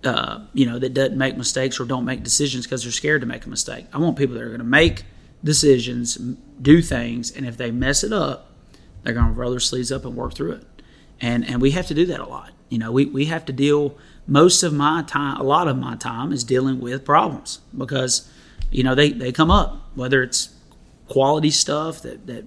uh, 0.04 0.40
you 0.52 0.66
know, 0.66 0.78
that 0.78 0.94
doesn't 0.94 1.16
make 1.16 1.36
mistakes 1.36 1.80
or 1.80 1.86
don't 1.86 2.04
make 2.04 2.22
decisions 2.22 2.66
because 2.66 2.82
they're 2.82 2.92
scared 2.92 3.22
to 3.22 3.26
make 3.26 3.46
a 3.46 3.48
mistake. 3.48 3.86
I 3.92 3.98
want 3.98 4.18
people 4.18 4.34
that 4.34 4.42
are 4.42 4.48
going 4.48 4.58
to 4.58 4.64
make 4.64 5.04
decisions, 5.42 6.16
do 6.60 6.82
things, 6.82 7.30
and 7.30 7.46
if 7.46 7.56
they 7.56 7.70
mess 7.70 8.04
it 8.04 8.12
up, 8.12 8.49
they're 9.02 9.14
going 9.14 9.26
to 9.26 9.32
roll 9.32 9.50
their 9.50 9.60
sleeves 9.60 9.90
up 9.90 10.04
and 10.04 10.16
work 10.16 10.34
through 10.34 10.52
it. 10.52 10.66
And 11.20 11.46
and 11.46 11.60
we 11.60 11.72
have 11.72 11.86
to 11.88 11.94
do 11.94 12.06
that 12.06 12.20
a 12.20 12.26
lot. 12.26 12.52
You 12.68 12.78
know, 12.78 12.92
we 12.92 13.06
we 13.06 13.26
have 13.26 13.44
to 13.46 13.52
deal. 13.52 13.96
Most 14.26 14.62
of 14.62 14.72
my 14.72 15.02
time, 15.02 15.38
a 15.40 15.42
lot 15.42 15.68
of 15.68 15.76
my 15.76 15.96
time, 15.96 16.32
is 16.32 16.44
dealing 16.44 16.80
with 16.80 17.04
problems 17.04 17.60
because, 17.76 18.30
you 18.70 18.82
know, 18.84 18.94
they 18.94 19.10
they 19.10 19.32
come 19.32 19.50
up 19.50 19.90
whether 19.94 20.22
it's 20.22 20.54
quality 21.08 21.50
stuff 21.50 22.02
that 22.02 22.26
that 22.26 22.44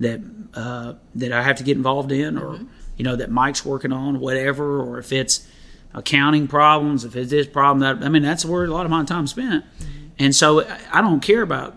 that 0.00 0.20
uh, 0.54 0.94
that 1.14 1.32
I 1.32 1.42
have 1.42 1.56
to 1.56 1.64
get 1.64 1.76
involved 1.76 2.12
in, 2.12 2.36
or 2.36 2.54
mm-hmm. 2.54 2.64
you 2.96 3.04
know 3.04 3.16
that 3.16 3.30
Mike's 3.30 3.64
working 3.64 3.92
on, 3.92 4.20
whatever, 4.20 4.80
or 4.82 4.98
if 4.98 5.12
it's 5.12 5.46
accounting 5.94 6.48
problems, 6.48 7.04
if 7.04 7.16
it's 7.16 7.30
this 7.30 7.46
problem, 7.46 7.80
that 7.80 8.04
I 8.04 8.10
mean 8.10 8.22
that's 8.22 8.44
where 8.44 8.64
a 8.64 8.68
lot 8.68 8.84
of 8.84 8.90
my 8.90 9.04
time 9.04 9.26
spent, 9.26 9.64
mm-hmm. 9.64 10.08
and 10.18 10.34
so 10.34 10.66
I 10.92 11.00
don't 11.00 11.20
care 11.20 11.42
about 11.42 11.76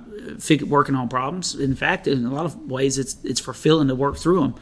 working 0.65 0.95
on 0.95 1.09
problems. 1.09 1.55
In 1.55 1.75
fact, 1.75 2.07
in 2.07 2.25
a 2.25 2.33
lot 2.33 2.45
of 2.45 2.69
ways, 2.69 2.97
it's 2.97 3.17
it's 3.23 3.39
fulfilling 3.39 3.87
to 3.87 3.95
work 3.95 4.17
through 4.17 4.41
them. 4.41 4.55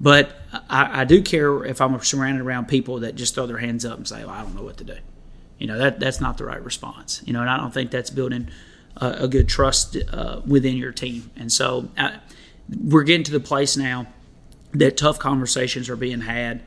But 0.00 0.40
I, 0.70 1.00
I 1.00 1.04
do 1.04 1.22
care 1.22 1.64
if 1.64 1.80
I'm 1.80 2.00
surrounded 2.00 2.42
around 2.42 2.68
people 2.68 3.00
that 3.00 3.16
just 3.16 3.34
throw 3.34 3.46
their 3.46 3.58
hands 3.58 3.84
up 3.84 3.96
and 3.96 4.06
say, 4.06 4.24
well, 4.24 4.34
"I 4.34 4.42
don't 4.42 4.54
know 4.54 4.62
what 4.62 4.76
to 4.78 4.84
do." 4.84 4.96
You 5.58 5.66
know 5.66 5.78
that 5.78 5.98
that's 6.00 6.20
not 6.20 6.38
the 6.38 6.44
right 6.44 6.62
response. 6.62 7.22
You 7.26 7.32
know, 7.32 7.40
and 7.40 7.50
I 7.50 7.56
don't 7.56 7.74
think 7.74 7.90
that's 7.90 8.10
building 8.10 8.48
a, 8.96 9.24
a 9.24 9.28
good 9.28 9.48
trust 9.48 9.96
uh, 10.12 10.40
within 10.46 10.76
your 10.76 10.92
team. 10.92 11.30
And 11.36 11.52
so. 11.52 11.88
I, 11.96 12.18
we're 12.76 13.02
getting 13.02 13.24
to 13.24 13.32
the 13.32 13.40
place 13.40 13.76
now 13.76 14.06
that 14.72 14.96
tough 14.96 15.18
conversations 15.18 15.88
are 15.88 15.96
being 15.96 16.20
had 16.20 16.62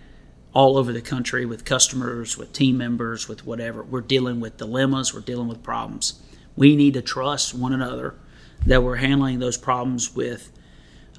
all 0.54 0.78
over 0.78 0.92
the 0.92 1.02
country 1.02 1.46
with 1.46 1.64
customers, 1.64 2.38
with 2.38 2.52
team 2.52 2.78
members, 2.78 3.28
with 3.28 3.46
whatever. 3.46 3.84
We're 3.84 4.02
dealing 4.02 4.40
with 4.40 4.58
dilemmas, 4.58 5.14
we're 5.14 5.22
dealing 5.22 5.48
with 5.48 5.64
problems. 5.64 6.20
We 6.56 6.76
need 6.76 6.96
to 6.96 7.02
trust 7.02 7.54
one 7.54 7.72
another 7.72 8.16
that 8.66 8.84
we're 8.84 8.96
handling 8.96 9.40
those 9.40 9.58
problems 9.58 10.16
with 10.16 10.52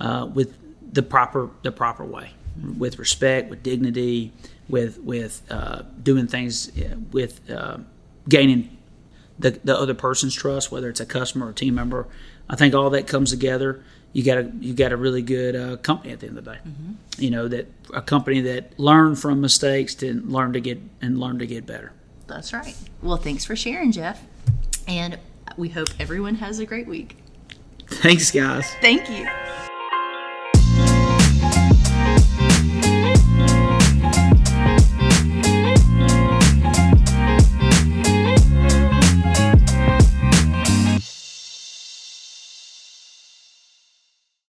uh, 0.00 0.28
with 0.33 0.57
the 0.92 1.02
proper 1.02 1.50
the 1.62 1.72
proper 1.72 2.05
way, 2.05 2.33
with 2.78 2.98
respect, 2.98 3.50
with 3.50 3.62
dignity, 3.62 4.33
with 4.68 4.98
with 4.98 5.42
uh, 5.50 5.83
doing 6.02 6.26
things 6.26 6.70
uh, 6.78 6.96
with 7.11 7.50
uh, 7.50 7.78
gaining 8.28 8.76
the, 9.38 9.50
the 9.64 9.76
other 9.76 9.94
person's 9.94 10.35
trust, 10.35 10.70
whether 10.70 10.88
it's 10.88 11.00
a 11.00 11.07
customer 11.07 11.46
or 11.46 11.50
a 11.50 11.55
team 11.55 11.74
member. 11.74 12.07
I 12.48 12.57
think 12.57 12.74
all 12.74 12.90
that 12.90 13.07
comes 13.07 13.31
together 13.31 13.83
you 14.12 14.22
got 14.22 14.38
a 14.38 14.50
you 14.61 14.74
got 14.74 14.92
a 14.92 14.96
really 14.96 15.22
good 15.22 15.57
uh, 15.57 15.76
company 15.78 16.12
at 16.12 16.20
the 16.20 16.26
end 16.26 16.38
of 16.38 16.44
the 16.44 16.52
day. 16.52 16.59
Mm-hmm. 16.59 16.92
You 17.22 17.31
know 17.31 17.48
that 17.48 17.66
a 17.94 18.02
company 18.02 18.40
that 18.42 18.78
learn 18.78 19.16
from 19.16 19.40
mistakes 19.40 19.94
to 19.96 20.12
learn 20.14 20.52
to 20.52 20.61
get 20.61 20.81
and 21.00 21.18
learn 21.18 21.38
to 21.38 21.46
get 21.46 21.66
better. 21.66 21.92
That's 22.26 22.52
right. 22.52 22.76
Well, 23.02 23.16
thanks 23.16 23.44
for 23.44 23.57
sharing, 23.57 23.92
Jeff, 23.92 24.22
and 24.87 25.18
we 25.57 25.70
hope 25.70 25.88
everyone 25.98 26.37
has 26.37 26.59
a 26.59 26.66
great 26.66 26.87
week. 26.87 27.16
Thanks, 28.00 28.31
guys. 28.31 28.74
Thank 28.81 29.09
you. 29.11 29.28